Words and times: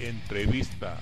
Entrevista. 0.00 0.98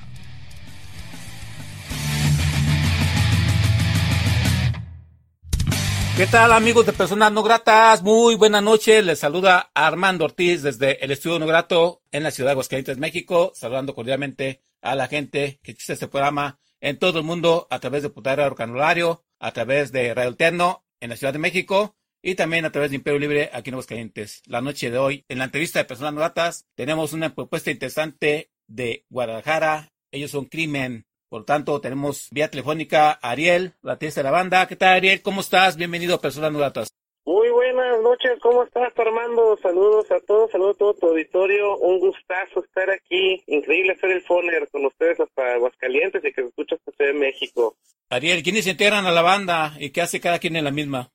¿Qué 6.17 6.27
tal 6.27 6.53
amigos 6.53 6.85
de 6.85 6.93
Personas 6.93 7.33
No 7.33 7.43
Gratas? 7.43 8.03
Muy 8.03 8.35
buena 8.35 8.61
noche. 8.61 9.01
Les 9.03 9.19
saluda 9.19 9.71
Armando 9.75 10.27
Ortiz 10.27 10.63
desde 10.63 11.03
el 11.03 11.11
Estudio 11.11 11.39
No 11.39 11.47
Grato 11.47 12.03
en 12.13 12.23
la 12.23 12.31
ciudad 12.31 12.49
de 12.49 12.53
Aguascalientes, 12.53 12.99
México. 12.99 13.53
Saludando 13.55 13.95
cordialmente 13.95 14.63
a 14.83 14.95
la 14.95 15.09
gente 15.09 15.59
que 15.63 15.71
existe 15.71 15.95
este 15.95 16.09
programa 16.09 16.61
en 16.83 16.99
todo 16.99 17.21
el 17.21 17.25
mundo 17.25 17.67
a 17.71 17.79
través 17.79 18.03
de 18.03 18.11
Putara 18.11 18.55
Canulario, 18.55 19.25
a 19.39 19.53
través 19.53 19.93
de 19.93 20.13
Radio 20.13 20.29
Alterno 20.29 20.85
en 21.01 21.09
la 21.09 21.17
Ciudad 21.17 21.33
de 21.33 21.39
México 21.39 21.97
y 22.23 22.35
también 22.35 22.65
a 22.65 22.73
través 22.73 22.90
de 22.90 22.96
Imperio 22.96 23.18
Libre 23.18 23.51
aquí 23.52 23.71
en 23.71 23.74
Aguascalientes. 23.74 24.43
La 24.46 24.60
noche 24.60 24.90
de 24.90 24.99
hoy, 24.99 25.24
en 25.29 25.38
la 25.38 25.45
entrevista 25.45 25.79
de 25.79 25.85
Personas 25.85 26.13
No 26.13 26.21
Gratas, 26.21 26.66
tenemos 26.74 27.12
una 27.12 27.35
propuesta 27.35 27.71
interesante 27.71 28.51
de 28.66 29.04
Guadalajara. 29.09 29.93
Ellos 30.12 30.30
son 30.30 30.46
Crimen. 30.46 31.07
Por 31.29 31.45
tanto, 31.45 31.80
tenemos 31.80 32.29
vía 32.32 32.51
telefónica 32.51 33.12
a 33.12 33.30
Ariel, 33.30 33.74
la 33.82 33.96
de 33.96 34.23
la 34.23 34.30
banda. 34.30 34.66
¿Qué 34.66 34.77
tal, 34.77 34.95
Ariel? 34.95 35.23
¿Cómo 35.23 35.40
estás? 35.40 35.77
Bienvenido 35.77 36.16
a 36.16 36.21
Personas 36.21 36.52
No 36.52 36.59
Gratas. 36.59 36.88
Muy 37.24 37.51
buenas 37.51 38.01
noches, 38.01 38.38
¿cómo 38.43 38.65
estás 38.65 38.93
Armando? 38.96 39.57
Saludos 39.62 40.10
a 40.10 40.18
todos, 40.21 40.51
saludos 40.51 40.77
a 40.77 40.79
todo 40.79 40.95
tu 40.95 41.07
auditorio, 41.09 41.77
un 41.77 42.01
gustazo 42.01 42.65
estar 42.65 42.90
aquí, 42.90 43.43
increíble 43.46 43.93
hacer 43.93 44.10
el 44.10 44.23
foner 44.23 44.66
con 44.71 44.87
ustedes 44.87 45.21
hasta 45.21 45.55
Aguascalientes 45.55 46.24
y 46.24 46.32
que 46.32 46.43
se 46.43 46.49
escucha 46.49 46.77
hasta 46.84 47.05
de 47.05 47.12
México. 47.12 47.77
Ariel, 48.09 48.43
¿quiénes 48.43 48.65
se 48.65 48.71
integran 48.71 49.07
a 49.07 49.12
la 49.12 49.23
banda 49.23 49.74
y 49.79 49.90
qué 49.90 50.01
hace 50.01 50.21
cada 50.21 50.38
quien 50.38 50.57
en 50.57 50.65
la 50.65 50.73
misma? 50.73 51.12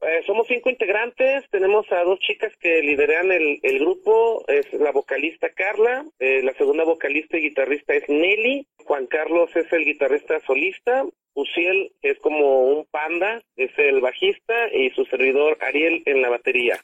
Eh, 0.00 0.22
somos 0.26 0.46
cinco 0.46 0.70
integrantes, 0.70 1.44
tenemos 1.50 1.90
a 1.90 2.04
dos 2.04 2.20
chicas 2.20 2.52
que 2.60 2.80
lideran 2.82 3.32
el, 3.32 3.58
el 3.64 3.80
grupo, 3.80 4.44
es 4.46 4.72
la 4.74 4.92
vocalista 4.92 5.48
Carla, 5.50 6.06
eh, 6.20 6.40
la 6.44 6.54
segunda 6.54 6.84
vocalista 6.84 7.36
y 7.36 7.42
guitarrista 7.42 7.94
es 7.94 8.08
Nelly, 8.08 8.64
Juan 8.84 9.06
Carlos 9.06 9.50
es 9.56 9.72
el 9.72 9.84
guitarrista 9.84 10.38
solista, 10.46 11.04
Uciel 11.34 11.92
es 12.00 12.16
como 12.20 12.60
un 12.62 12.86
panda, 12.86 13.42
es 13.56 13.72
el 13.76 14.00
bajista 14.00 14.54
y 14.72 14.90
su 14.90 15.04
servidor 15.06 15.58
Ariel 15.60 16.02
en 16.06 16.22
la 16.22 16.28
batería. 16.28 16.80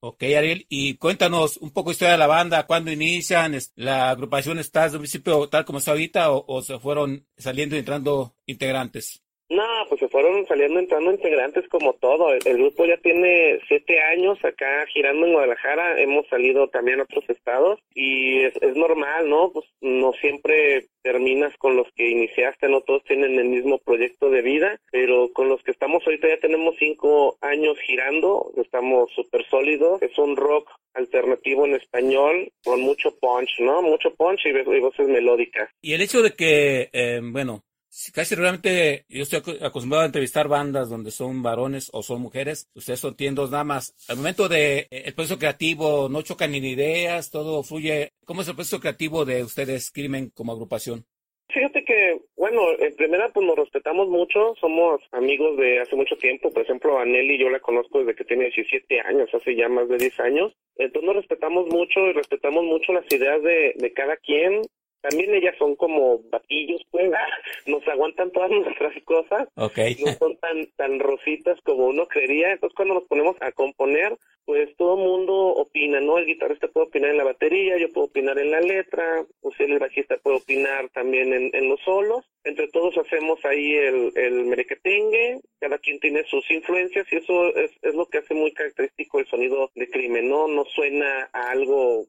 Ok, 0.00 0.24
Ariel, 0.24 0.66
y 0.68 0.96
cuéntanos 0.96 1.58
un 1.58 1.70
poco 1.70 1.92
historia 1.92 2.12
de 2.12 2.18
la 2.18 2.26
banda, 2.26 2.66
cuándo 2.66 2.90
inician, 2.90 3.56
la 3.76 4.10
agrupación 4.10 4.58
está 4.58 4.84
desde 4.84 4.96
un 4.96 5.02
principio 5.02 5.48
tal 5.48 5.64
como 5.64 5.78
está 5.78 5.92
ahorita 5.92 6.32
o 6.32 6.62
se 6.62 6.80
fueron 6.80 7.26
saliendo 7.36 7.76
y 7.76 7.78
entrando 7.78 8.34
integrantes. 8.44 9.22
No, 9.48 9.64
pues 9.88 10.00
se 10.00 10.08
fueron 10.08 10.44
saliendo 10.46 10.80
entrando 10.80 11.12
integrantes 11.12 11.68
como 11.68 11.92
todo. 11.94 12.32
El, 12.32 12.58
grupo 12.58 12.84
ya 12.84 12.96
tiene 12.96 13.60
siete 13.68 14.00
años 14.00 14.38
acá 14.44 14.86
girando 14.92 15.26
en 15.26 15.32
Guadalajara. 15.32 16.00
Hemos 16.00 16.26
salido 16.28 16.68
también 16.68 17.00
a 17.00 17.04
otros 17.04 17.28
estados 17.28 17.78
y 17.94 18.40
es, 18.40 18.56
es 18.60 18.74
normal, 18.74 19.28
¿no? 19.28 19.52
Pues 19.52 19.66
no 19.80 20.12
siempre 20.14 20.88
terminas 21.02 21.56
con 21.58 21.76
los 21.76 21.86
que 21.94 22.10
iniciaste, 22.10 22.68
no 22.68 22.80
todos 22.80 23.04
tienen 23.04 23.38
el 23.38 23.48
mismo 23.48 23.78
proyecto 23.78 24.28
de 24.28 24.42
vida, 24.42 24.80
pero 24.90 25.32
con 25.32 25.48
los 25.48 25.62
que 25.62 25.70
estamos 25.70 26.02
ahorita 26.04 26.28
ya 26.28 26.38
tenemos 26.38 26.74
cinco 26.80 27.38
años 27.40 27.78
girando, 27.86 28.50
estamos 28.56 29.12
súper 29.14 29.46
sólidos. 29.48 30.02
Es 30.02 30.18
un 30.18 30.36
rock 30.36 30.68
alternativo 30.94 31.66
en 31.66 31.74
español 31.74 32.50
con 32.64 32.80
mucho 32.80 33.14
punch, 33.20 33.60
¿no? 33.60 33.82
Mucho 33.82 34.12
punch 34.16 34.40
y, 34.46 34.48
y 34.48 34.80
voces 34.80 35.06
melódicas. 35.06 35.70
Y 35.80 35.92
el 35.92 36.02
hecho 36.02 36.22
de 36.22 36.32
que, 36.32 36.88
eh, 36.92 37.20
bueno, 37.22 37.62
casi 38.12 38.34
realmente 38.34 39.04
yo 39.08 39.22
estoy 39.22 39.40
acostumbrado 39.62 40.02
a 40.02 40.06
entrevistar 40.06 40.48
bandas 40.48 40.88
donde 40.88 41.10
son 41.10 41.42
varones 41.42 41.90
o 41.92 42.02
son 42.02 42.20
mujeres. 42.20 42.68
Ustedes 42.74 43.00
son 43.00 43.16
tiendos 43.16 43.50
nada 43.50 43.64
más. 43.64 43.94
Al 44.08 44.16
momento 44.16 44.48
de 44.48 44.86
el 44.90 45.14
proceso 45.14 45.38
creativo, 45.38 46.08
no 46.08 46.22
chocan 46.22 46.52
ni 46.52 46.58
ideas, 46.58 47.30
todo 47.30 47.62
fluye. 47.62 48.12
¿Cómo 48.24 48.42
es 48.42 48.48
el 48.48 48.54
proceso 48.54 48.80
creativo 48.80 49.24
de 49.24 49.42
ustedes, 49.42 49.90
Crimen, 49.90 50.30
como 50.34 50.52
agrupación? 50.52 51.06
Fíjate 51.48 51.84
que, 51.84 52.20
bueno, 52.36 52.60
en 52.78 52.94
primera 52.96 53.28
pues 53.28 53.46
nos 53.46 53.56
respetamos 53.56 54.08
mucho, 54.08 54.54
somos 54.60 55.00
amigos 55.12 55.56
de 55.56 55.78
hace 55.80 55.94
mucho 55.94 56.16
tiempo, 56.16 56.52
por 56.52 56.62
ejemplo, 56.62 56.98
a 56.98 57.04
Nelly 57.04 57.38
yo 57.38 57.48
la 57.48 57.60
conozco 57.60 58.00
desde 58.00 58.16
que 58.16 58.24
tiene 58.24 58.44
17 58.44 59.00
años, 59.02 59.32
hace 59.32 59.54
ya 59.54 59.68
más 59.68 59.88
de 59.88 59.96
10 59.96 60.20
años, 60.20 60.52
entonces 60.76 61.06
nos 61.06 61.16
respetamos 61.16 61.68
mucho 61.68 62.00
y 62.00 62.12
respetamos 62.12 62.64
mucho 62.64 62.92
las 62.92 63.10
ideas 63.12 63.40
de, 63.42 63.74
de 63.76 63.92
cada 63.92 64.16
quien, 64.16 64.62
también 65.00 65.34
ellas 65.34 65.54
son 65.58 65.76
como 65.76 66.20
batillos, 66.30 66.82
pues, 66.90 67.10
nos 67.66 67.86
aguantan 67.88 68.30
todas 68.30 68.50
nuestras 68.64 68.94
cosas, 69.04 69.48
okay. 69.56 69.96
no 70.04 70.12
son 70.14 70.36
tan 70.38 70.66
tan 70.76 70.98
rositas 70.98 71.60
como 71.62 71.86
uno 71.86 72.06
creería, 72.06 72.52
entonces 72.52 72.76
cuando 72.76 72.94
nos 72.94 73.04
ponemos 73.04 73.36
a 73.40 73.52
componer, 73.52 74.16
pues 74.44 74.74
todo 74.76 74.96
mundo 74.96 75.34
opina, 75.34 76.00
¿no? 76.00 76.18
El 76.18 76.26
guitarrista 76.26 76.68
puede 76.68 76.86
opinar 76.86 77.10
en 77.10 77.18
la 77.18 77.24
batería, 77.24 77.78
yo 77.78 77.92
puedo 77.92 78.06
opinar 78.06 78.38
en 78.38 78.52
la 78.52 78.60
letra, 78.60 79.26
o 79.42 79.52
si 79.52 79.64
el 79.64 79.78
bajista 79.80 80.16
puede 80.18 80.36
opinar 80.36 80.88
también 80.90 81.32
en, 81.32 81.50
en 81.52 81.68
los 81.68 81.80
solos, 81.80 82.24
entre 82.44 82.68
todos 82.68 82.96
hacemos 82.96 83.44
ahí 83.44 83.74
el, 83.74 84.12
el 84.14 84.44
merequetengue, 84.44 85.40
cada 85.58 85.78
quien 85.78 85.98
tiene 85.98 86.22
sus 86.24 86.48
influencias 86.48 87.06
y 87.10 87.16
eso 87.16 87.54
es, 87.56 87.72
es 87.82 87.94
lo 87.94 88.06
que 88.06 88.18
hace 88.18 88.34
muy 88.34 88.52
característico 88.52 89.18
el 89.18 89.26
sonido 89.26 89.70
de 89.74 89.90
crimen, 89.90 90.28
¿no? 90.28 90.46
No 90.46 90.64
suena 90.64 91.28
a 91.32 91.50
algo 91.50 92.06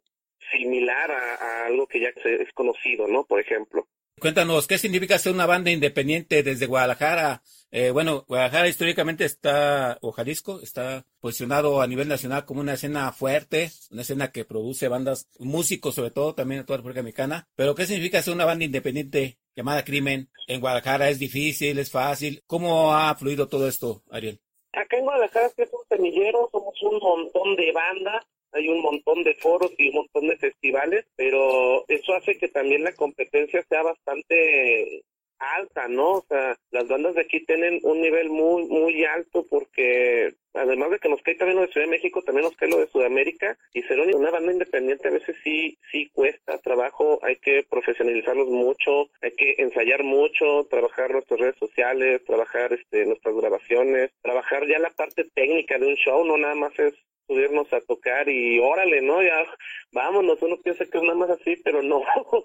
similar 0.52 1.12
a, 1.12 1.36
a, 1.36 1.66
algo 1.68 1.88
que 1.88 2.00
ya 2.00 2.10
es 2.10 2.54
conocido, 2.54 3.08
¿no? 3.08 3.24
Por 3.26 3.40
ejemplo. 3.40 3.88
Cuéntanos, 4.20 4.66
¿qué 4.66 4.80
significa 4.80 5.20
ser 5.20 5.34
una 5.34 5.46
banda 5.46 5.70
independiente 5.70 6.42
desde 6.42 6.66
Guadalajara? 6.66 7.44
Eh, 7.70 7.92
bueno, 7.92 8.26
Guadalajara 8.28 8.68
históricamente 8.68 9.26
está, 9.26 10.00
o 10.02 10.12
Jalisco, 10.12 10.60
está 10.60 11.06
posicionado 11.20 11.82
a 11.82 11.88
nivel 11.88 12.08
nacional 12.08 12.44
como 12.44 12.62
una 12.62 12.74
escena 12.74 13.12
fuerte, 13.12 13.70
una 13.92 14.02
escena 14.02 14.32
que 14.32 14.44
produce 14.44 14.88
bandas, 14.88 15.30
músicos 15.38 15.94
sobre 15.94 16.10
todo, 16.10 16.34
también 16.34 16.62
en 16.62 16.66
toda 16.66 16.78
la 16.78 16.82
República 16.82 17.04
Mexicana. 17.04 17.48
Pero, 17.56 17.76
¿qué 17.76 17.86
significa 17.86 18.24
ser 18.24 18.34
una 18.34 18.46
banda 18.46 18.66
independiente 18.66 19.38
llamada 19.56 19.86
Crimen? 19.86 20.30
En 20.48 20.62
Guadalajara 20.62 21.10
es 21.10 21.20
difícil, 21.20 21.78
es 21.78 21.92
fácil. 21.92 22.42
¿Cómo 22.48 22.96
ha 22.96 23.14
fluido 23.16 23.48
todo 23.48 23.68
esto, 23.68 24.02
Ariel? 24.10 24.40
Acá 24.74 24.98
en 24.98 25.04
Guadalajara 25.04 25.52
es 25.56 25.70
un 25.72 25.96
semillero, 25.96 26.50
somos 26.52 26.82
un 26.82 26.98
montón 27.00 27.56
de 27.56 27.72
bandas 27.72 28.26
hay 28.58 28.68
un 28.68 28.82
montón 28.82 29.24
de 29.24 29.36
foros 29.36 29.72
y 29.78 29.90
un 29.90 29.96
montón 29.96 30.28
de 30.28 30.38
festivales, 30.38 31.06
pero 31.16 31.86
eso 31.88 32.14
hace 32.14 32.38
que 32.38 32.48
también 32.48 32.84
la 32.84 32.94
competencia 32.94 33.64
sea 33.70 33.84
bastante 33.84 35.04
alta, 35.40 35.88
¿no? 35.88 36.14
O 36.14 36.26
sea, 36.28 36.58
las 36.72 36.88
bandas 36.88 37.16
de 37.16 37.22
aquí 37.22 37.46
tienen 37.46 37.80
un 37.84 38.02
nivel 38.02 38.30
muy, 38.30 38.66
muy 38.66 39.06
alto 39.06 39.46
porque 39.50 40.34
además 40.54 40.92
de 40.92 41.00
que 41.00 41.10
nos 41.10 41.22
cae 41.22 41.36
también 41.36 41.58
lo 41.58 41.66
de 41.66 41.72
Ciudad 41.72 41.86
de 41.86 41.92
México, 41.92 42.24
también 42.24 42.46
nos 42.46 42.56
cae 42.56 42.70
lo 42.70 42.80
de 42.80 42.88
Sudamérica 42.88 43.58
y 43.74 43.84
ser 43.84 44.00
una 44.00 44.32
banda 44.32 44.52
independiente 44.52 45.08
a 45.08 45.12
veces 45.12 45.36
sí, 45.44 45.78
sí 45.92 46.10
cuesta 46.14 46.58
trabajo, 46.60 47.20
hay 47.22 47.36
que 47.38 47.64
profesionalizarlos 47.70 48.48
mucho, 48.48 49.10
hay 49.22 49.32
que 49.32 49.56
ensayar 49.60 50.04
mucho, 50.04 50.66
trabajar 50.70 51.12
nuestras 51.12 51.40
redes 51.40 51.58
sociales, 51.60 52.24
trabajar 52.26 52.74
este, 52.74 53.06
nuestras 53.06 53.36
grabaciones, 53.36 54.12
trabajar 54.22 54.68
ya 54.68 54.80
la 54.80 54.90
parte 54.92 55.26
técnica 55.36 55.78
de 55.78 55.88
un 55.88 55.96
show, 55.96 56.26
no 56.26 56.38
nada 56.38 56.56
más 56.56 56.78
es 56.80 56.94
subirnos 57.28 57.72
a 57.74 57.82
tocar 57.82 58.30
y 58.30 58.60
órale, 58.60 59.02
¿no? 59.02 59.22
Ya 59.22 59.44
vámonos, 59.92 60.42
uno 60.42 60.58
piensa 60.64 60.86
que 60.86 60.98
es 60.98 61.04
nada 61.04 61.16
más 61.16 61.30
así, 61.30 61.58
pero 61.64 61.84
no. 61.84 62.02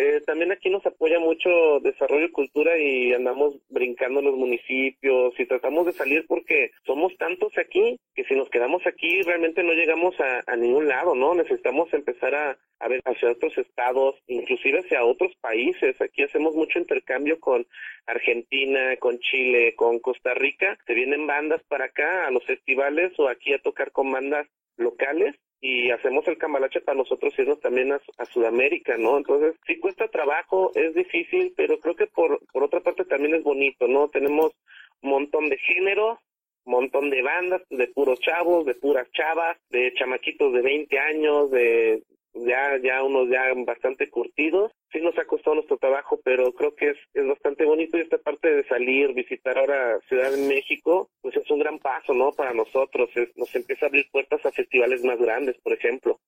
Eh, 0.00 0.22
también 0.24 0.52
aquí 0.52 0.70
nos 0.70 0.86
apoya 0.86 1.18
mucho 1.18 1.80
desarrollo 1.80 2.26
y 2.26 2.30
cultura 2.30 2.78
y 2.78 3.12
andamos 3.12 3.56
brincando 3.68 4.22
los 4.22 4.36
municipios 4.36 5.34
y 5.36 5.44
tratamos 5.44 5.86
de 5.86 5.92
salir 5.92 6.24
porque 6.28 6.70
somos 6.86 7.16
tantos 7.16 7.52
aquí 7.58 7.98
que 8.14 8.22
si 8.22 8.36
nos 8.36 8.48
quedamos 8.48 8.86
aquí 8.86 9.22
realmente 9.22 9.64
no 9.64 9.72
llegamos 9.72 10.14
a, 10.20 10.44
a 10.46 10.54
ningún 10.54 10.86
lado, 10.86 11.16
¿no? 11.16 11.34
Necesitamos 11.34 11.92
empezar 11.92 12.32
a, 12.36 12.56
a 12.78 12.86
ver 12.86 13.00
hacia 13.06 13.32
otros 13.32 13.58
estados, 13.58 14.14
inclusive 14.28 14.78
hacia 14.78 15.04
otros 15.04 15.34
países. 15.40 16.00
Aquí 16.00 16.22
hacemos 16.22 16.54
mucho 16.54 16.78
intercambio 16.78 17.40
con 17.40 17.66
Argentina, 18.06 18.96
con 19.00 19.18
Chile, 19.18 19.74
con 19.74 19.98
Costa 19.98 20.32
Rica. 20.32 20.78
Se 20.86 20.94
vienen 20.94 21.26
bandas 21.26 21.60
para 21.64 21.86
acá 21.86 22.28
a 22.28 22.30
los 22.30 22.44
festivales 22.44 23.18
o 23.18 23.28
aquí 23.28 23.52
a 23.52 23.58
tocar 23.58 23.90
con 23.90 24.12
bandas 24.12 24.46
locales 24.76 25.34
y 25.60 25.90
hacemos 25.90 26.26
el 26.28 26.38
cambalache 26.38 26.80
para 26.80 26.98
nosotros 26.98 27.36
irnos 27.38 27.60
también 27.60 27.92
a, 27.92 28.24
Sudamérica, 28.26 28.96
¿no? 28.96 29.16
Entonces, 29.16 29.56
sí 29.66 29.78
cuesta 29.78 30.08
trabajo, 30.08 30.70
es 30.74 30.94
difícil, 30.94 31.52
pero 31.56 31.80
creo 31.80 31.96
que 31.96 32.06
por, 32.06 32.40
por 32.52 32.62
otra 32.62 32.80
parte 32.80 33.04
también 33.04 33.34
es 33.34 33.42
bonito, 33.42 33.88
¿no? 33.88 34.08
Tenemos 34.08 34.52
un 35.02 35.10
montón 35.10 35.48
de 35.48 35.58
géneros, 35.58 36.18
montón 36.68 37.10
de 37.10 37.22
bandas, 37.22 37.62
de 37.70 37.88
puros 37.88 38.20
chavos, 38.20 38.66
de 38.66 38.74
puras 38.74 39.10
chavas, 39.12 39.56
de 39.70 39.92
chamaquitos 39.94 40.52
de 40.52 40.62
20 40.62 40.98
años, 40.98 41.50
de 41.50 42.02
ya 42.46 42.78
ya 42.82 43.02
unos 43.02 43.28
ya 43.30 43.42
bastante 43.66 44.10
curtidos. 44.10 44.72
Sí 44.92 45.00
nos 45.00 45.18
ha 45.18 45.24
costado 45.26 45.56
nuestro 45.56 45.76
trabajo, 45.78 46.20
pero 46.24 46.52
creo 46.52 46.74
que 46.74 46.90
es, 46.90 46.96
es 47.14 47.26
bastante 47.26 47.64
bonito 47.64 47.96
y 47.96 48.02
esta 48.02 48.18
parte 48.18 48.50
de 48.50 48.66
salir, 48.66 49.12
visitar 49.14 49.58
ahora 49.58 50.00
Ciudad 50.08 50.30
de 50.30 50.48
México, 50.48 51.10
pues 51.20 51.36
es 51.36 51.50
un 51.50 51.58
gran 51.58 51.78
paso, 51.78 52.14
¿no? 52.14 52.32
Para 52.32 52.52
nosotros, 52.52 53.10
nos 53.36 53.54
empieza 53.54 53.86
a 53.86 53.88
abrir 53.88 54.06
puertas 54.10 54.44
a 54.44 54.52
festivales 54.52 55.02
más 55.04 55.18
grandes, 55.18 55.56
por 55.62 55.72
ejemplo. 55.72 56.18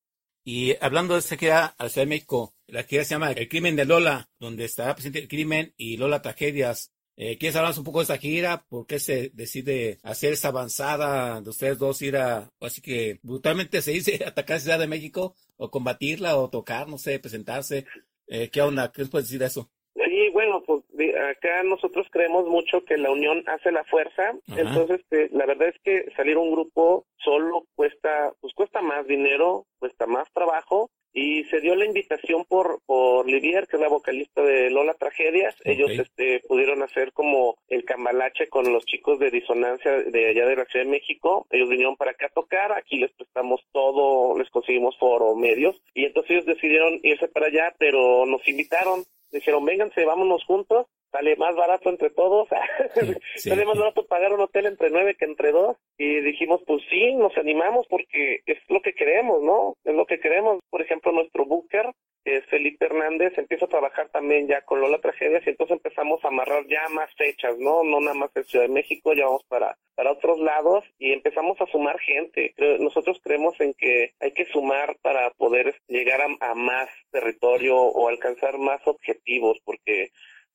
Y 0.45 0.75
hablando 0.81 1.15
de 1.15 1.21
esta 1.21 1.37
gira 1.37 1.67
a 1.67 1.85
la 1.85 1.89
Ciudad 1.91 2.07
de 2.07 2.11
México, 2.11 2.55
la 2.67 2.85
gira 2.85 3.05
se 3.05 3.15
llama 3.15 3.33
El 3.33 3.49
crimen 3.49 3.77
de 3.77 3.85
Lola, 3.85 4.31
donde 4.39 4.65
está 4.65 4.95
presente 4.95 5.19
el 5.19 5.29
crimen 5.29 5.75
y 5.77 5.97
Lola 5.97 6.23
tragedias. 6.23 6.93
Eh, 7.23 7.37
¿Quieres 7.37 7.55
hablar 7.57 7.75
un 7.77 7.85
poco 7.85 7.99
de 7.99 8.05
esta 8.05 8.17
gira? 8.17 8.65
¿Por 8.67 8.87
qué 8.87 8.99
se 8.99 9.29
decide 9.35 9.99
hacer 10.03 10.33
esa 10.33 10.49
avanzada 10.49 11.43
de 11.43 11.51
ustedes 11.51 11.79
dos 11.79 12.01
ir 12.01 12.17
a, 12.17 12.49
así 12.63 12.81
que 12.81 13.19
brutalmente 13.23 13.83
se 13.83 13.91
dice, 13.91 14.21
atacar 14.27 14.59
Ciudad 14.59 14.79
de 14.79 14.87
México 14.87 15.35
o 15.59 15.71
combatirla 15.71 16.39
o 16.39 16.49
tocar, 16.49 16.89
no 16.89 16.97
sé, 16.97 17.19
presentarse? 17.19 17.85
Eh, 18.27 18.49
¿Qué 18.51 18.63
onda? 18.63 18.91
¿Qué 18.91 19.03
les 19.03 19.11
puedes 19.11 19.27
decir 19.27 19.39
de 19.39 19.49
eso? 19.49 19.69
Sí, 19.97 20.31
bueno, 20.33 20.63
pues 20.63 20.83
acá 21.31 21.63
nosotros 21.63 22.07
creemos 22.11 22.47
mucho 22.47 22.83
que 22.87 22.97
la 22.97 23.11
unión 23.11 23.45
hace 23.49 23.71
la 23.71 23.85
fuerza, 23.85 24.33
entonces 24.57 25.03
eh, 25.11 25.29
la 25.33 25.45
verdad 25.45 25.69
es 25.69 25.79
que 25.85 26.11
salir 26.17 26.39
un 26.39 26.53
grupo 26.53 27.05
solo 27.23 27.67
cuesta, 27.75 28.33
pues 28.41 28.55
cuesta 28.55 28.81
más 28.81 29.07
dinero, 29.07 29.67
cuesta 29.79 30.07
más 30.07 30.27
trabajo, 30.33 30.91
y 31.13 31.45
se 31.45 31.61
dio 31.61 31.75
la 31.75 31.87
invitación 31.87 32.45
por 32.45 32.81
por 32.87 33.29
Livier, 33.29 33.67
que 33.67 33.77
es 33.77 33.83
la 33.83 33.89
vocalista 33.89 34.43
de 34.43 34.71
Lola 34.71 34.95
Tragedias. 34.95 35.55
Ellos 35.65 35.91
este 35.91 36.43
pudieron 36.49 36.83
hacer 36.83 37.13
como 37.13 37.57
el 37.69 37.85
cambalache 37.85 38.49
con 38.49 38.73
los 38.73 38.85
chicos 38.85 39.19
de 39.19 39.31
disonancia 39.31 39.93
de 39.93 40.29
allá 40.29 40.47
de 40.47 40.57
la 40.57 40.65
Ciudad 40.67 40.85
de 40.85 40.91
México. 40.91 41.47
Ellos 41.51 41.69
vinieron 41.69 41.97
para 41.97 42.13
acá 42.13 42.27
a 42.27 42.31
tocar, 42.31 42.73
aquí 42.73 42.99
les 42.99 43.13
prestamos 43.13 43.61
todo, 43.73 44.39
les 44.39 44.51
conseguimos 44.51 44.97
foro, 44.99 45.35
medios, 45.35 45.81
y 45.95 46.05
entonces 46.05 46.31
ellos 46.31 46.47
decidieron 46.47 47.01
irse 47.03 47.29
para 47.29 47.47
allá, 47.47 47.75
pero 47.79 48.27
nos 48.27 48.47
invitaron 48.49 49.05
dijeron, 49.33 49.65
vénganse, 49.65 50.05
vámonos 50.05 50.45
juntos, 50.45 50.87
sale 51.11 51.37
más 51.37 51.55
barato 51.57 51.91
entre 51.91 52.11
todos, 52.11 52.49
sale 53.37 53.65
más 53.65 53.79
barato 53.79 54.07
pagar 54.07 54.33
un 54.33 54.41
hotel 54.41 54.67
entre 54.67 54.91
nueve 54.91 55.17
que 55.19 55.25
entre 55.25 55.53
dos, 55.53 55.77
y 55.99 56.21
dijimos, 56.21 56.61
pues 56.67 56.83
sí, 56.91 57.15
nos 57.15 57.37
animamos 57.37 57.87
porque 57.89 58.41
es 58.47 58.59
lo 58.69 58.81
que 58.81 58.95
queremos, 58.95 59.43
¿no? 59.43 59.75
Es 59.85 59.95
lo 59.95 60.07
que 60.07 60.21
queremos. 60.21 60.61
Por 60.71 60.83
ejemplo, 60.83 61.13
nuestro 61.13 61.45
booker, 61.45 61.91
que 62.25 62.37
es 62.37 62.47
Felipe 62.47 62.87
Hernández, 62.87 63.37
empieza 63.37 63.65
a 63.65 63.69
trabajar 63.69 64.09
también 64.11 64.47
ya 64.47 64.63
con 64.63 64.81
Lola 64.81 64.99
Tragedias, 65.01 65.47
y 65.47 65.51
entonces 65.51 65.77
empezamos 65.77 66.25
a 66.25 66.29
amarrar 66.29 66.67
ya 66.69 66.89
más 66.91 67.15
fechas, 67.17 67.59
¿no? 67.59 67.83
No 67.85 68.01
nada 68.01 68.15
más 68.15 68.31
en 68.35 68.45
Ciudad 68.45 68.67
de 68.67 68.73
México, 68.73 69.13
ya 69.13 69.25
vamos 69.25 69.45
para, 69.49 69.77
para 69.95 70.13
otros 70.13 70.39
lados, 70.39 70.85
y 70.99 71.13
empezamos 71.13 71.61
a 71.61 71.67
sumar 71.67 71.99
gente. 72.01 72.55
Nosotros 72.79 73.21
creemos 73.23 73.61
en 73.61 73.75
que 73.75 74.13
hay 74.21 74.33
que 74.33 74.47
sumar 74.47 74.97
para 75.03 75.31
poder 75.31 75.75
llegar 75.89 76.21
a 76.41 76.55
más 76.55 76.89
territorio 77.11 77.77
o 77.77 78.09
alcanzar 78.09 78.59
más 78.59 78.81
objetivos, 78.87 79.59
porque 79.65 80.11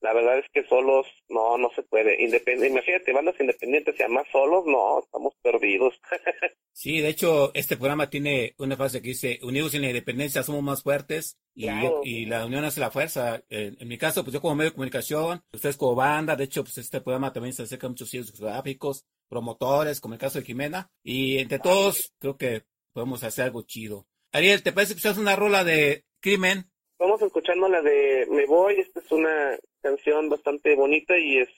la 0.06 0.14
verdad 0.14 0.38
es 0.38 0.46
que 0.54 0.64
solos 0.68 1.08
no, 1.30 1.58
no 1.58 1.72
se 1.76 1.82
puede. 1.82 2.22
Independiente, 2.22 2.68
imagínate, 2.68 3.12
bandas 3.12 3.40
independientes 3.40 3.96
y 3.98 4.04
además 4.04 4.28
solos, 4.32 4.64
no, 4.68 5.00
estamos 5.00 5.34
perdidos. 5.42 6.00
sí, 6.74 7.02
de 7.02 7.10
hecho, 7.10 7.50
este 7.56 7.76
programa 7.76 8.08
tiene 8.08 8.54
una 8.60 8.78
frase 8.78 9.02
que 9.02 9.10
dice, 9.10 9.40
unidos 9.42 9.74
en 9.74 9.82
la 9.82 9.88
independencia 9.88 10.44
somos 10.44 10.62
más 10.62 10.84
fuertes 10.84 11.40
y, 11.56 11.68
y 12.04 12.26
la 12.28 12.46
unión 12.46 12.64
hace 12.64 12.80
la 12.80 12.92
fuerza. 12.92 13.42
En, 13.50 13.76
mi 13.88 13.98
caso, 13.98 14.24
pues 14.24 14.36
yo 14.36 14.42
como 14.42 14.54
medio 14.54 14.70
de 14.70 14.76
comunicación, 14.76 15.42
ustedes 15.52 15.76
como 15.76 15.96
banda, 15.96 16.36
de 16.36 16.44
hecho, 16.44 16.64
pues 16.64 16.78
este 16.78 17.02
programa 17.02 17.34
también 17.34 17.54
se 17.54 17.64
acerca 17.64 17.88
a 17.88 17.90
muchos 17.90 18.08
sitios 18.08 18.32
geográficos, 18.32 19.08
promotores, 19.28 20.00
como 20.00 20.14
el 20.14 20.20
caso 20.20 20.38
de 20.38 20.46
Jimena, 20.46 20.92
y 21.02 21.40
entre 21.40 21.58
todos 21.58 22.14
creo 22.20 22.38
que 22.38 22.62
podemos 22.94 23.24
hacer 23.24 23.46
algo 23.46 23.64
chido. 23.64 24.06
Ariel, 24.32 24.62
¿te 24.62 24.72
parece 24.72 24.96
que 24.96 25.20
una 25.20 25.36
rola 25.36 25.64
de 25.64 26.06
crimen? 26.20 26.70
Vamos 27.00 27.22
escuchando 27.22 27.68
la 27.68 27.82
de 27.82 28.28
Me 28.30 28.46
Voy, 28.46 28.76
esta 28.80 29.00
es 29.00 29.12
una 29.12 29.58
canción 29.86 30.30
bastante 30.30 30.76
bonita 30.76 31.16
y 31.18 31.38
es, 31.38 31.50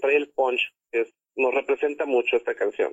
trae 0.00 0.16
el 0.16 0.28
punch, 0.28 0.60
es, 0.92 1.08
nos 1.36 1.54
representa 1.54 2.04
mucho 2.04 2.36
esta 2.36 2.54
canción. 2.54 2.92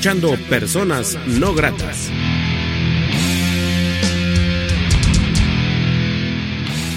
escuchando 0.00 0.34
Personas 0.48 1.18
No 1.26 1.52
Gratas. 1.52 2.10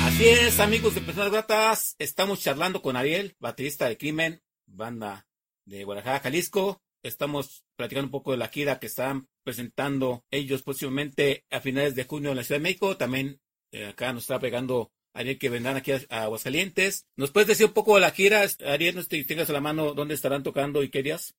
Así 0.06 0.26
es, 0.26 0.62
amigos 0.62 0.96
de 0.96 1.02
Personas 1.02 1.30
Gratas. 1.30 1.98
Estamos 2.00 2.40
charlando 2.40 2.82
con 2.82 2.96
Ariel, 2.96 3.36
baterista 3.42 3.90
de 3.90 3.98
Crimen, 3.98 4.42
banda 4.68 5.28
de 5.66 5.84
Guadalajara, 5.84 6.22
Jalisco. 6.22 6.82
Estamos 7.04 7.66
platicando 7.76 8.06
un 8.06 8.12
poco 8.12 8.32
de 8.32 8.38
la 8.38 8.48
gira 8.48 8.80
que 8.80 8.88
están 8.88 9.28
presentando 9.44 10.24
ellos 10.32 10.62
próximamente 10.62 11.44
a 11.52 11.60
finales 11.60 11.96
de 11.96 12.06
junio 12.06 12.30
en 12.30 12.38
la 12.38 12.46
Ciudad 12.46 12.62
de 12.62 12.64
México. 12.64 12.96
También 12.96 13.42
eh, 13.74 13.88
acá 13.88 14.14
nos 14.14 14.24
está 14.24 14.40
pegando 14.40 14.94
Ariel 15.14 15.38
que 15.38 15.50
vendrán 15.50 15.76
aquí 15.76 15.92
a, 15.92 16.00
Aguascalientes. 16.10 17.06
¿Nos 17.18 17.32
puedes 17.32 17.50
decir 17.50 17.66
un 17.66 17.74
poco 17.74 17.96
de 17.96 18.02
la 18.02 18.12
gira? 18.12 18.46
Ariel, 18.66 18.96
no 18.96 19.04
te 19.04 19.22
tengas 19.26 19.50
a 19.50 19.54
la 19.54 19.60
mano 19.60 19.94
dónde 19.94 20.14
estarán 20.14 20.42
tocando 20.42 20.84
y 20.84 20.90
qué 20.90 21.04
días. 21.04 21.36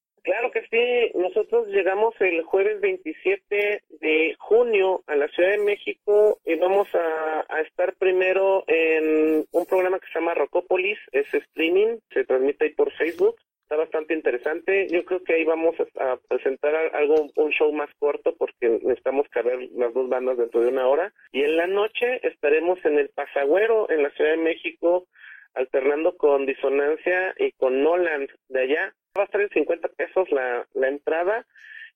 Que 0.54 0.62
sí, 0.70 1.18
nosotros 1.18 1.66
llegamos 1.66 2.14
el 2.20 2.44
jueves 2.44 2.80
27 2.80 3.82
de 4.00 4.36
junio 4.38 5.02
a 5.08 5.16
la 5.16 5.26
Ciudad 5.26 5.50
de 5.50 5.58
México 5.58 6.38
y 6.44 6.54
vamos 6.54 6.86
a, 6.94 7.60
estar 7.60 7.92
primero 7.96 8.62
en 8.68 9.44
un 9.50 9.66
programa 9.66 9.98
que 9.98 10.06
se 10.12 10.20
llama 10.20 10.34
Rocópolis, 10.34 10.96
es 11.10 11.26
streaming, 11.34 11.98
se 12.12 12.24
transmite 12.24 12.66
ahí 12.66 12.70
por 12.70 12.92
Facebook 12.92 13.34
está 13.62 13.76
bastante 13.76 14.14
interesante. 14.14 14.86
Yo 14.90 15.04
creo 15.04 15.24
que 15.24 15.34
ahí 15.34 15.44
vamos 15.44 15.74
a, 15.98 16.18
presentar 16.28 16.72
algo, 16.94 17.30
un 17.34 17.50
show 17.50 17.72
más 17.72 17.88
corto 17.98 18.36
porque 18.36 18.68
necesitamos 18.68 19.26
caber 19.30 19.58
las 19.74 19.92
dos 19.92 20.08
bandas 20.08 20.36
dentro 20.36 20.60
de 20.60 20.68
una 20.68 20.86
hora. 20.86 21.12
Y 21.32 21.42
en 21.42 21.56
la 21.56 21.66
noche 21.66 22.20
estaremos 22.22 22.78
en 22.84 22.98
el 22.98 23.08
Pasagüero, 23.08 23.90
en 23.90 24.04
la 24.04 24.10
Ciudad 24.10 24.32
de 24.32 24.36
México, 24.36 25.08
alternando 25.54 26.16
con 26.16 26.46
Disonancia 26.46 27.34
y 27.38 27.50
con 27.52 27.82
Noland 27.82 28.28
de 28.48 28.60
allá. 28.60 28.94
Va 29.16 29.22
a 29.22 29.24
estar 29.26 29.40
en 29.40 29.50
50 29.50 29.88
pesos 29.88 30.30
la, 30.30 30.66
la 30.74 30.88
entrada. 30.88 31.46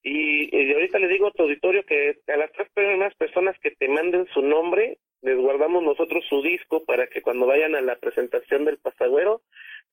Y, 0.03 0.57
y 0.57 0.73
ahorita 0.73 0.99
le 0.99 1.09
digo 1.09 1.27
a 1.27 1.33
tu 1.33 1.43
auditorio 1.43 1.85
que 1.85 2.19
a 2.29 2.37
las 2.37 2.53
tres 2.53 2.69
primeras 2.73 3.15
personas 3.17 3.57
que 3.61 3.73
te 3.73 3.89
manden 3.89 4.27
su 4.33 4.43
nombre, 4.43 4.99
les 5.23 5.37
guardamos 5.37 5.83
nosotros 5.83 6.25
su 6.29 6.43
disco 6.43 6.85
para 6.85 7.09
que 7.09 7.23
cuando 7.23 7.47
vayan 7.47 7.75
a 7.75 7.81
la 7.81 7.97
presentación 7.97 8.65
del 8.65 8.79
Pasagüero 8.79 9.43